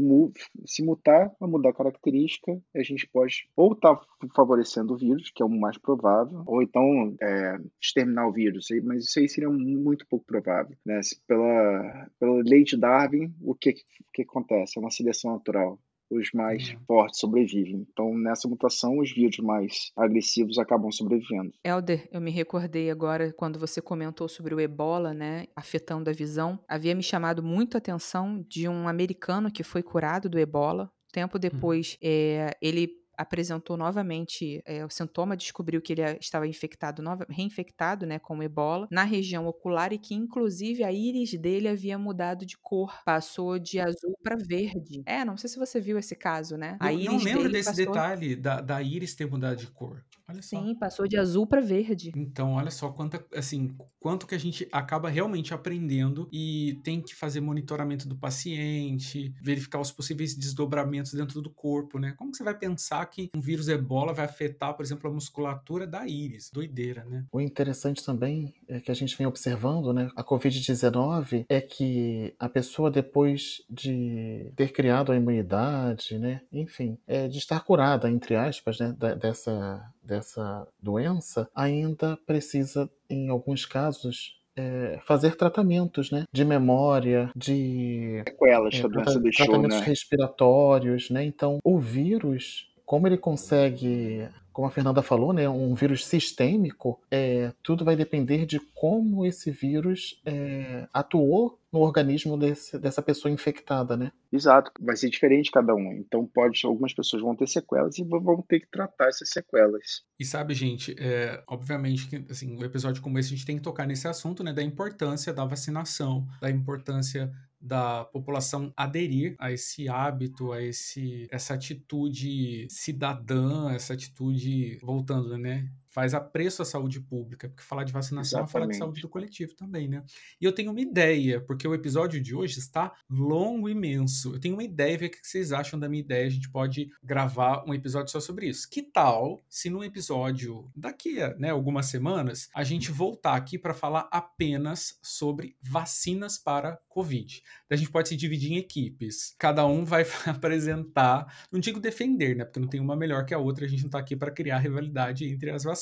se 0.67 0.83
mutar, 0.83 1.31
vai 1.39 1.49
mudar 1.49 1.71
a 1.71 1.75
característica, 1.75 2.61
a 2.75 2.83
gente 2.83 3.09
pode 3.09 3.49
ou 3.57 3.73
estar 3.73 3.97
tá 3.97 4.07
favorecendo 4.35 4.95
o 4.95 4.97
vírus, 4.97 5.31
que 5.31 5.43
é 5.43 5.47
o 5.47 5.49
mais 5.49 5.79
provável, 5.79 6.43
ou 6.47 6.63
então 6.63 6.90
é, 7.21 7.59
exterminar 7.81 8.29
o 8.29 8.33
vírus, 8.33 8.69
mas 8.85 9.05
isso 9.05 9.19
aí 9.19 9.29
seria 9.29 9.51
muito 9.51 10.07
pouco 10.09 10.25
provável. 10.27 10.77
Né? 10.85 11.01
Pela, 11.27 12.11
pela 12.19 12.43
lei 12.43 12.65
de 12.65 12.77
Darwin, 12.77 13.35
o 13.41 13.55
que, 13.55 13.75
que 14.13 14.23
acontece? 14.23 14.79
É 14.79 14.81
uma 14.81 14.91
seleção 14.91 15.33
natural 15.33 15.79
os 16.11 16.31
mais 16.33 16.71
uhum. 16.71 16.81
fortes 16.87 17.21
sobrevivem. 17.21 17.87
Então, 17.91 18.13
nessa 18.19 18.49
mutação, 18.49 18.99
os 18.99 19.13
vírus 19.13 19.39
mais 19.39 19.93
agressivos 19.97 20.59
acabam 20.59 20.91
sobrevivendo. 20.91 21.53
Elder, 21.65 22.09
eu 22.11 22.21
me 22.21 22.31
recordei 22.31 22.91
agora 22.91 23.33
quando 23.33 23.59
você 23.59 23.81
comentou 23.81 24.29
sobre 24.29 24.55
o 24.55 24.61
ebola, 24.61 25.15
né, 25.15 25.47
afetando 25.55 26.11
a 26.11 26.13
visão. 26.13 26.59
Havia 26.69 26.95
me 26.95 27.03
chamado 27.03 27.43
muito 27.43 27.77
a 27.77 27.79
atenção 27.79 28.45
de 28.49 28.69
um 28.69 28.89
americano 28.89 29.51
que 29.51 29.63
foi 29.63 29.83
curado 29.83 30.29
do 30.29 30.39
ebola. 30.39 30.91
Tempo 31.13 31.37
uhum. 31.37 31.41
depois, 31.41 31.93
uhum. 31.95 31.99
é, 32.03 32.51
ele 32.61 33.00
apresentou 33.21 33.77
novamente 33.77 34.63
é, 34.65 34.85
o 34.85 34.89
sintoma, 34.89 35.37
descobriu 35.37 35.83
que 35.83 35.93
ele 35.93 36.03
estava 36.19 36.47
infectado, 36.47 37.03
nova, 37.03 37.27
reinfectado, 37.29 38.07
né, 38.07 38.19
com 38.19 38.43
ebola, 38.43 38.89
na 38.91 39.05
região 39.05 39.47
ocular 39.47 39.93
e 39.93 39.99
que 39.99 40.15
inclusive 40.15 40.83
a 40.83 40.91
íris 40.91 41.35
dele 41.35 41.69
havia 41.69 41.99
mudado 41.99 42.47
de 42.47 42.57
cor, 42.57 42.99
passou 43.05 43.59
de 43.59 43.79
azul 43.79 44.17
para 44.23 44.37
verde. 44.37 45.03
É, 45.05 45.25
não 45.25 45.37
sei 45.37 45.51
se 45.51 45.59
você 45.59 45.79
viu 45.81 45.99
esse 45.99 46.17
caso, 46.17 46.57
né? 46.57 46.79
A 46.81 46.93
íris 46.93 47.07
não 47.07 47.19
lembro 47.19 47.53
desse 47.53 47.71
passou... 47.71 47.87
detalhe 47.87 48.35
da, 48.35 48.61
da 48.61 48.83
íris 48.83 49.15
ter 49.15 49.27
mudado 49.27 49.57
de 49.57 49.67
cor. 49.67 50.03
Olha 50.31 50.43
Sim, 50.43 50.75
passou 50.75 51.09
de 51.09 51.17
azul 51.17 51.47
para 51.47 51.61
verde. 51.61 52.13
Então, 52.15 52.53
olha 52.53 52.71
só 52.71 52.91
quanto, 52.91 53.23
assim, 53.35 53.77
quanto 53.99 54.27
que 54.27 54.35
a 54.35 54.39
gente 54.39 54.69
acaba 54.71 55.09
realmente 55.09 55.53
aprendendo 55.53 56.29
e 56.33 56.79
tem 56.85 57.01
que 57.01 57.15
fazer 57.15 57.41
monitoramento 57.41 58.09
do 58.09 58.17
paciente, 58.17 59.35
verificar 59.43 59.81
os 59.81 59.91
possíveis 59.91 60.35
desdobramentos 60.37 61.13
dentro 61.13 61.43
do 61.43 61.51
corpo, 61.51 61.99
né? 61.99 62.15
Como 62.17 62.31
que 62.31 62.37
você 62.37 62.45
vai 62.45 62.57
pensar 62.57 63.05
que 63.07 63.29
um 63.35 63.41
vírus 63.41 63.69
ebola 63.69 64.13
vai 64.13 64.25
afetar, 64.25 64.75
por 64.75 64.85
exemplo, 64.85 65.11
a 65.11 65.13
musculatura 65.13 65.87
da 65.87 66.07
íris? 66.07 66.51
Doideira, 66.53 67.05
né? 67.05 67.25
O 67.33 67.41
interessante 67.41 68.05
também 68.05 68.55
é 68.69 68.81
que 68.81 68.91
a 68.91 68.95
gente 68.95 69.17
vem 69.17 69.27
observando, 69.27 69.93
né? 69.93 70.11
A 70.17 70.23
Covid-19 70.23 71.45
é 71.49 71.61
que 71.61 72.35
a 72.39 72.49
pessoa, 72.49 72.91
depois 72.91 73.63
de 73.69 74.53
ter 74.55 74.73
criado 74.73 75.11
a 75.11 75.17
imunidade, 75.17 76.19
né? 76.19 76.43
Enfim, 76.53 76.99
é, 77.07 77.27
de 77.27 77.39
estar 77.39 77.61
curada, 77.61 78.09
entre 78.09 78.37
aspas, 78.37 78.79
né? 78.79 78.95
dessa 79.21 79.93
dessa 80.03 80.67
doença 80.81 81.49
ainda 81.55 82.17
precisa, 82.27 82.91
em 83.09 83.29
alguns 83.29 83.65
casos, 83.65 84.41
é, 84.57 84.99
fazer 85.05 85.37
tratamentos, 85.37 86.11
né? 86.11 86.25
De 86.33 86.45
memória, 86.45 87.31
de 87.35 88.23
sequelas 88.27 88.75
é, 88.75 88.89
doença 88.89 89.21
deixou, 89.21 89.47
tratamentos 89.47 89.81
né? 89.81 89.87
respiratórios, 89.87 91.11
né? 91.11 91.25
Então, 91.25 91.59
o 91.65 91.79
vírus, 91.79 92.71
como 92.85 93.07
ele 93.07 93.17
consegue 93.17 94.29
como 94.53 94.67
a 94.67 94.71
Fernanda 94.71 95.03
falou, 95.03 95.33
né, 95.33 95.49
um 95.49 95.75
vírus 95.75 96.05
sistêmico, 96.07 97.01
é, 97.11 97.53
tudo 97.63 97.85
vai 97.85 97.97
depender 97.97 98.47
de 98.47 98.61
como 98.75 99.25
esse 99.25 99.51
vírus 99.51 100.21
é, 100.25 100.89
atuou 100.93 101.59
no 101.73 101.81
organismo 101.81 102.37
desse, 102.37 102.79
dessa 102.79 103.01
pessoa 103.01 103.31
infectada, 103.31 103.97
né? 103.97 104.11
Exato, 104.33 104.73
vai 104.81 104.97
ser 104.97 105.09
diferente 105.09 105.51
cada 105.53 105.75
um. 105.75 105.93
Então, 105.93 106.27
pode, 106.27 106.61
algumas 106.65 106.93
pessoas 106.93 107.23
vão 107.23 107.37
ter 107.37 107.47
sequelas 107.47 107.97
e 107.99 108.05
vão 108.05 108.43
ter 108.43 108.61
que 108.61 108.71
tratar 108.71 109.09
essas 109.09 109.29
sequelas. 109.31 110.03
E 110.19 110.25
sabe, 110.25 110.53
gente, 110.53 110.95
é, 110.99 111.43
obviamente 111.47 112.09
que 112.09 112.25
assim, 112.29 112.57
um 112.57 112.65
episódio 112.65 113.03
como 113.03 113.19
esse 113.19 113.33
a 113.33 113.37
gente 113.37 113.47
tem 113.47 113.57
que 113.57 113.63
tocar 113.63 113.87
nesse 113.87 114.09
assunto, 114.09 114.43
né, 114.43 114.53
da 114.53 114.63
importância 114.63 115.33
da 115.33 115.45
vacinação, 115.45 116.27
da 116.41 116.51
importância 116.51 117.31
da 117.61 118.05
população 118.07 118.73
aderir 118.77 119.37
a 119.39 119.53
esse 119.53 119.89
hábito, 119.89 120.53
a 120.53 120.63
esse 120.63 121.27
essa 121.31 121.55
atitude 121.55 122.67
cidadã, 122.71 123.71
essa 123.73 123.93
atitude 123.95 124.79
voltando, 124.83 125.37
né, 125.37 125.71
faz 125.91 126.15
apreço 126.15 126.63
à 126.63 126.65
saúde 126.65 127.01
pública, 127.01 127.49
porque 127.49 127.63
falar 127.63 127.85
de 127.85 127.93
vacinação 127.93 128.41
Exatamente. 128.41 128.49
é 128.49 128.53
falar 128.53 128.67
de 128.67 128.77
saúde 128.77 129.01
do 129.03 129.09
coletivo 129.09 129.55
também, 129.55 129.89
né? 129.89 130.05
E 130.41 130.45
eu 130.45 130.53
tenho 130.53 130.71
uma 130.71 130.81
ideia, 130.81 131.41
porque 131.41 131.67
o 131.67 131.75
episódio 131.75 132.21
de 132.21 132.35
hoje 132.35 132.59
está 132.59 132.93
longo 133.09 133.69
e 133.69 133.75
imenso. 133.81 134.35
Eu 134.35 134.41
tenho 134.41 134.55
uma 134.55 134.63
ideia, 134.63 134.97
ver 134.97 135.07
o 135.07 135.11
que 135.11 135.19
vocês 135.23 135.53
acham 135.53 135.79
da 135.79 135.89
minha 135.89 136.03
ideia. 136.03 136.27
A 136.27 136.31
gente 136.31 136.49
pode 136.51 136.91
gravar 137.03 137.65
um 137.67 137.75
episódio 137.75 138.13
só 138.13 138.21
sobre 138.21 138.49
isso. 138.49 138.69
Que 138.71 138.83
tal 138.83 139.41
se 139.49 139.69
num 139.69 139.83
episódio 139.83 140.71
daqui 140.77 141.21
a 141.21 141.35
né, 141.37 141.51
algumas 141.51 141.87
semanas 141.87 142.49
a 142.55 142.63
gente 142.63 142.93
voltar 142.93 143.35
aqui 143.35 143.59
para 143.59 143.75
falar 143.75 144.09
apenas 144.13 144.99
sobre 145.03 145.57
vacinas 145.61 146.39
para 146.39 146.79
Covid? 146.89 147.43
A 147.69 147.77
gente 147.77 147.91
pode 147.91 148.09
se 148.09 148.17
dividir 148.17 148.53
em 148.53 148.57
equipes. 148.57 149.35
Cada 149.39 149.67
um 149.67 149.85
vai 149.85 150.05
apresentar, 150.27 151.47
não 151.51 151.59
digo 151.59 151.81
defender, 151.81 152.37
né? 152.37 152.45
Porque 152.45 152.61
não 152.61 152.69
tem 152.69 152.81
uma 152.81 152.97
melhor 152.97 153.25
que 153.25 153.35
a 153.35 153.39
outra, 153.39 153.65
a 153.65 153.69
gente 153.69 153.83
não 153.83 153.91
tá 153.91 153.99
aqui 153.99 154.15
para 154.15 154.31
criar 154.31 154.59
rivalidade 154.59 155.25
entre 155.25 155.51
as 155.51 155.65
vacinas. 155.65 155.80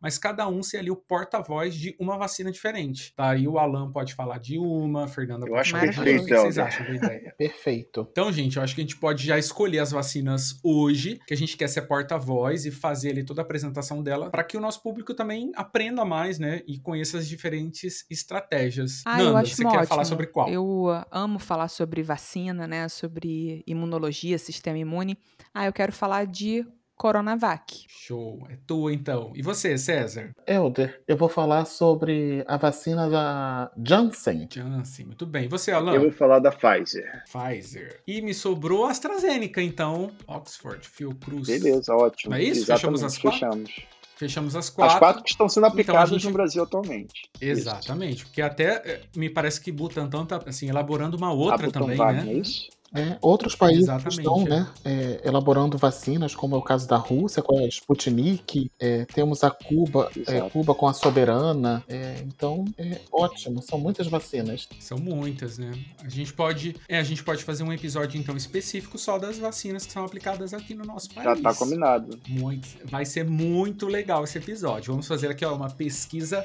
Mas 0.00 0.18
cada 0.18 0.48
um 0.48 0.62
ser 0.62 0.78
ali 0.78 0.90
o 0.90 0.96
porta-voz 0.96 1.74
de 1.74 1.96
uma 1.98 2.16
vacina 2.16 2.50
diferente. 2.50 3.14
Tá? 3.14 3.36
E 3.36 3.46
o 3.46 3.58
Alan 3.58 3.90
pode 3.90 4.14
falar 4.14 4.38
de 4.38 4.58
uma, 4.58 5.04
a 5.04 5.08
Fernanda 5.08 5.46
Eu 5.46 5.50
pode 5.50 5.60
acho 5.60 5.70
falar 5.72 5.86
de 5.86 5.98
outra. 5.98 6.22
O 6.22 6.24
que 6.26 6.36
vocês 6.36 6.58
acham 6.58 6.86
da 6.86 6.94
ideia? 6.94 7.34
Perfeito. 7.38 8.06
Então, 8.10 8.32
gente, 8.32 8.56
eu 8.56 8.62
acho 8.62 8.74
que 8.74 8.80
a 8.80 8.84
gente 8.84 8.96
pode 8.96 9.24
já 9.24 9.38
escolher 9.38 9.78
as 9.78 9.90
vacinas 9.90 10.58
hoje, 10.62 11.20
que 11.26 11.34
a 11.34 11.36
gente 11.36 11.56
quer 11.56 11.68
ser 11.68 11.82
porta-voz 11.82 12.66
e 12.66 12.70
fazer 12.70 13.10
ali 13.10 13.24
toda 13.24 13.40
a 13.40 13.44
apresentação 13.44 14.02
dela, 14.02 14.30
para 14.30 14.44
que 14.44 14.56
o 14.56 14.60
nosso 14.60 14.82
público 14.82 15.14
também 15.14 15.52
aprenda 15.54 16.04
mais, 16.04 16.38
né? 16.38 16.62
E 16.66 16.78
conheça 16.78 17.18
as 17.18 17.28
diferentes 17.28 18.04
estratégias. 18.10 19.02
Ah, 19.06 19.20
eu 19.20 19.26
Nanda, 19.26 19.40
acho 19.40 19.54
você 19.54 19.64
ótimo. 19.64 19.80
quer 19.80 19.86
falar 19.86 20.04
sobre 20.04 20.26
qual? 20.26 20.48
Eu 20.48 20.64
uh, 20.64 21.04
amo 21.10 21.38
falar 21.38 21.68
sobre 21.68 22.02
vacina, 22.02 22.66
né? 22.66 22.88
Sobre 22.88 23.62
imunologia, 23.66 24.38
sistema 24.38 24.78
imune. 24.78 25.18
Ah, 25.52 25.66
eu 25.66 25.72
quero 25.72 25.92
falar 25.92 26.26
de 26.26 26.66
Coronavac. 26.98 27.84
Show, 27.88 28.44
é 28.50 28.56
tua 28.66 28.92
então. 28.92 29.32
E 29.36 29.40
você, 29.40 29.78
César? 29.78 30.32
Elder, 30.46 31.00
eu 31.06 31.16
vou 31.16 31.28
falar 31.28 31.64
sobre 31.64 32.44
a 32.48 32.56
vacina 32.56 33.08
da 33.08 33.70
Janssen. 33.82 34.48
Janssen, 34.52 35.06
muito 35.06 35.24
bem. 35.24 35.44
E 35.44 35.48
você, 35.48 35.70
Alan? 35.70 35.94
Eu 35.94 36.00
vou 36.02 36.12
falar 36.12 36.40
da 36.40 36.50
Pfizer. 36.50 37.22
Pfizer. 37.30 38.00
E 38.06 38.20
me 38.20 38.34
sobrou 38.34 38.84
a 38.86 38.90
AstraZeneca, 38.90 39.62
então. 39.62 40.10
Oxford, 40.26 40.86
Fiocruz. 40.88 41.46
Beleza, 41.46 41.94
ótimo. 41.94 42.32
Não 42.32 42.38
é 42.38 42.42
isso? 42.42 42.62
Exatamente, 42.62 43.00
Fechamos 43.00 43.04
as 43.04 43.18
quatro? 43.18 43.38
Fechamos. 43.38 43.70
Fechamos 44.16 44.56
as 44.56 44.68
quatro. 44.68 44.94
As 44.94 44.98
quatro 44.98 45.22
que 45.22 45.30
estão 45.30 45.48
sendo 45.48 45.62
Então, 45.66 45.70
aplicadas 45.74 46.10
gente- 46.10 46.26
no 46.26 46.32
Brasil 46.32 46.60
atualmente. 46.64 47.30
Exatamente, 47.40 48.24
porque 48.26 48.42
até 48.42 48.82
eh, 48.84 49.00
me 49.14 49.30
parece 49.30 49.60
que 49.60 49.70
Butantan 49.70 50.26
tá 50.26 50.40
assim, 50.44 50.68
elaborando 50.68 51.16
uma 51.16 51.28
Isso. 51.28 51.36
outra 51.38 51.68
a 51.68 51.70
também, 51.70 51.96
Butanvac, 51.96 52.24
né? 52.26 52.32
é 52.32 52.34
isso? 52.38 52.66
É, 52.94 53.18
outros 53.20 53.54
países 53.54 53.84
Exatamente, 53.84 54.18
estão 54.18 54.42
é. 54.46 54.48
né, 54.48 54.66
é, 54.84 55.20
elaborando 55.24 55.76
vacinas, 55.76 56.34
como 56.34 56.54
é 56.54 56.58
o 56.58 56.62
caso 56.62 56.88
da 56.88 56.96
Rússia 56.96 57.42
com 57.42 57.58
a 57.58 57.66
Sputnik, 57.68 58.70
é, 58.80 59.04
temos 59.04 59.44
a 59.44 59.50
Cuba, 59.50 60.10
é. 60.26 60.40
Cuba 60.48 60.74
com 60.74 60.88
a 60.88 60.94
Soberana, 60.94 61.84
é, 61.86 62.16
então 62.26 62.64
é 62.78 62.98
ótimo, 63.12 63.62
são 63.62 63.78
muitas 63.78 64.06
vacinas. 64.06 64.68
São 64.80 64.96
muitas, 64.96 65.58
né? 65.58 65.72
A 66.02 66.08
gente 66.08 66.32
pode, 66.32 66.76
é, 66.88 66.98
a 66.98 67.02
gente 67.02 67.22
pode 67.22 67.44
fazer 67.44 67.62
um 67.62 67.72
episódio 67.72 68.18
então 68.18 68.36
específico 68.36 68.96
só 68.98 69.18
das 69.18 69.38
vacinas 69.38 69.84
que 69.84 69.92
são 69.92 70.04
aplicadas 70.04 70.54
aqui 70.54 70.74
no 70.74 70.84
nosso 70.84 71.12
país. 71.12 71.24
Já 71.24 71.36
tá 71.36 71.54
combinado. 71.54 72.18
Muito, 72.26 72.68
vai 72.84 73.04
ser 73.04 73.24
muito 73.24 73.86
legal 73.86 74.24
esse 74.24 74.38
episódio. 74.38 74.92
Vamos 74.92 75.06
fazer 75.06 75.28
aqui 75.28 75.44
ó, 75.44 75.54
uma 75.54 75.68
pesquisa, 75.68 76.44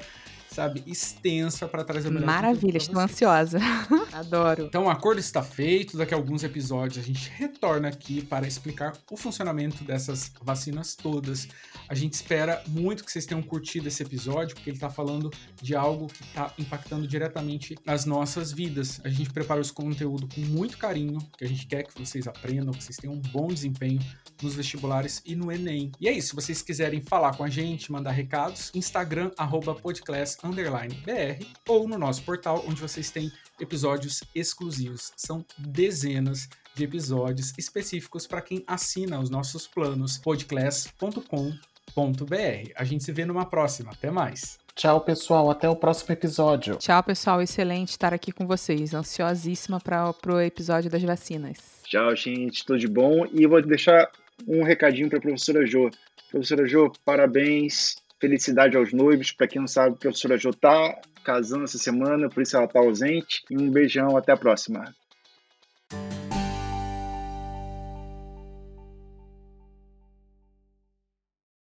sabe, 0.54 0.84
extensa 0.86 1.68
para 1.68 1.84
trazer 1.84 2.10
o 2.10 2.12
melhor 2.12 2.28
Maravilha, 2.28 2.78
estou 2.78 3.00
ansiosa. 3.00 3.60
Adoro. 4.14 4.66
Então 4.66 4.86
o 4.86 4.90
acordo 4.90 5.20
está 5.20 5.42
feito. 5.42 5.98
Daqui 5.98 6.14
a 6.14 6.18
alguns 6.18 6.44
episódios 6.44 7.04
a 7.04 7.08
gente 7.08 7.32
retorna 7.36 7.88
aqui 7.88 8.22
para 8.22 8.48
explicar 8.48 8.94
o 9.10 9.18
funcionamento 9.18 9.84
dessas 9.84 10.32
vacinas 10.42 10.96
todas. 10.96 11.48
A 11.88 11.96
gente 11.96 12.14
espera 12.14 12.62
muito 12.68 13.04
que 13.04 13.12
vocês 13.12 13.26
tenham 13.26 13.42
curtido 13.42 13.88
esse 13.88 14.04
episódio, 14.04 14.56
porque 14.56 14.70
ele 14.70 14.78
está 14.78 14.90
falando 14.90 15.32
de 15.62 15.76
algo 15.76 16.08
que 16.08 16.24
está 16.24 16.54
impactando 16.58 17.08
diretamente 17.08 17.76
as 17.86 18.06
nossas 18.06 18.52
vidas. 18.52 19.02
A 19.04 19.10
gente 19.10 19.32
preparou 19.32 19.62
esse 19.62 19.74
conteúdo 19.74 20.28
com 20.34 20.42
muito 20.42 20.78
carinho, 20.78 21.20
porque 21.32 21.46
a 21.46 21.48
gente 21.48 21.66
quer 21.66 21.84
que 21.84 22.00
vocês 22.00 22.28
aprendam, 22.28 22.74
que 22.74 22.84
vocês 22.84 22.98
tenham 22.98 23.16
um 23.16 23.22
bom 23.22 23.48
desempenho 23.48 24.00
nos 24.42 24.56
vestibulares 24.56 25.22
e 25.26 25.36
no 25.36 25.52
Enem. 25.52 25.92
E 26.00 26.08
é 26.08 26.12
isso, 26.12 26.30
se 26.30 26.36
vocês 26.36 26.62
quiserem 26.62 27.02
falar 27.02 27.36
com 27.36 27.44
a 27.44 27.50
gente, 27.50 27.92
mandar 27.92 28.12
recados, 28.12 28.72
Instagram, 28.74 29.32
arroba 29.38 29.74
underline, 29.74 30.38
BR, 30.52 31.46
ou 31.68 31.88
no 31.88 31.98
nosso 31.98 32.24
portal, 32.24 32.64
onde 32.68 32.82
vocês 32.82 33.10
têm 33.10 33.32
episódios 33.60 34.24
exclusivos. 34.36 35.14
São 35.16 35.46
dezenas 35.58 36.50
de 36.76 36.84
episódios 36.84 37.54
específicos 37.58 38.28
para 38.28 38.42
quem 38.42 38.64
assina 38.68 39.20
os 39.20 39.30
nossos 39.30 39.68
planos 39.68 40.18
podclass.com.br. 40.18 42.72
A 42.76 42.84
gente 42.84 43.04
se 43.04 43.12
vê 43.12 43.26
numa 43.26 43.46
próxima. 43.46 43.92
Até 43.92 44.12
mais. 44.12 44.60
Tchau, 44.76 45.02
pessoal, 45.02 45.52
até 45.52 45.70
o 45.70 45.76
próximo 45.76 46.14
episódio. 46.14 46.78
Tchau, 46.78 47.04
pessoal. 47.04 47.42
Excelente 47.42 47.90
estar 47.90 48.14
aqui 48.14 48.32
com 48.32 48.48
vocês. 48.48 48.94
Ansiosíssima 48.94 49.80
para 49.80 50.14
o 50.26 50.42
episódio 50.42 50.90
das 50.90 51.04
vacinas. 51.04 51.82
Tchau, 51.84 52.16
gente. 52.16 52.66
Tudo 52.66 52.80
de 52.80 52.88
bom. 52.88 53.26
E 53.32 53.44
eu 53.44 53.50
vou 53.50 53.62
deixar 53.62 54.10
um 54.48 54.64
recadinho 54.64 55.10
para 55.10 55.20
a 55.20 55.22
professora 55.22 55.66
Jo. 55.66 55.92
Professora 56.32 56.68
Jo, 56.68 56.92
parabéns. 57.06 57.98
Felicidade 58.20 58.78
aos 58.78 58.94
noivos. 58.94 59.32
Para 59.32 59.48
quem 59.48 59.60
não 59.60 59.68
sabe, 59.68 59.96
a 59.96 60.00
professora 60.00 60.38
Jo 60.38 60.54
tá 60.54 61.02
casando 61.24 61.64
essa 61.64 61.78
semana, 61.78 62.30
por 62.30 62.44
isso 62.44 62.56
ela 62.56 62.68
tá 62.68 62.80
ausente. 62.80 63.44
E 63.50 63.58
um 63.58 63.70
beijão. 63.70 64.16
Até 64.18 64.32
a 64.32 64.38
próxima. 64.38 64.94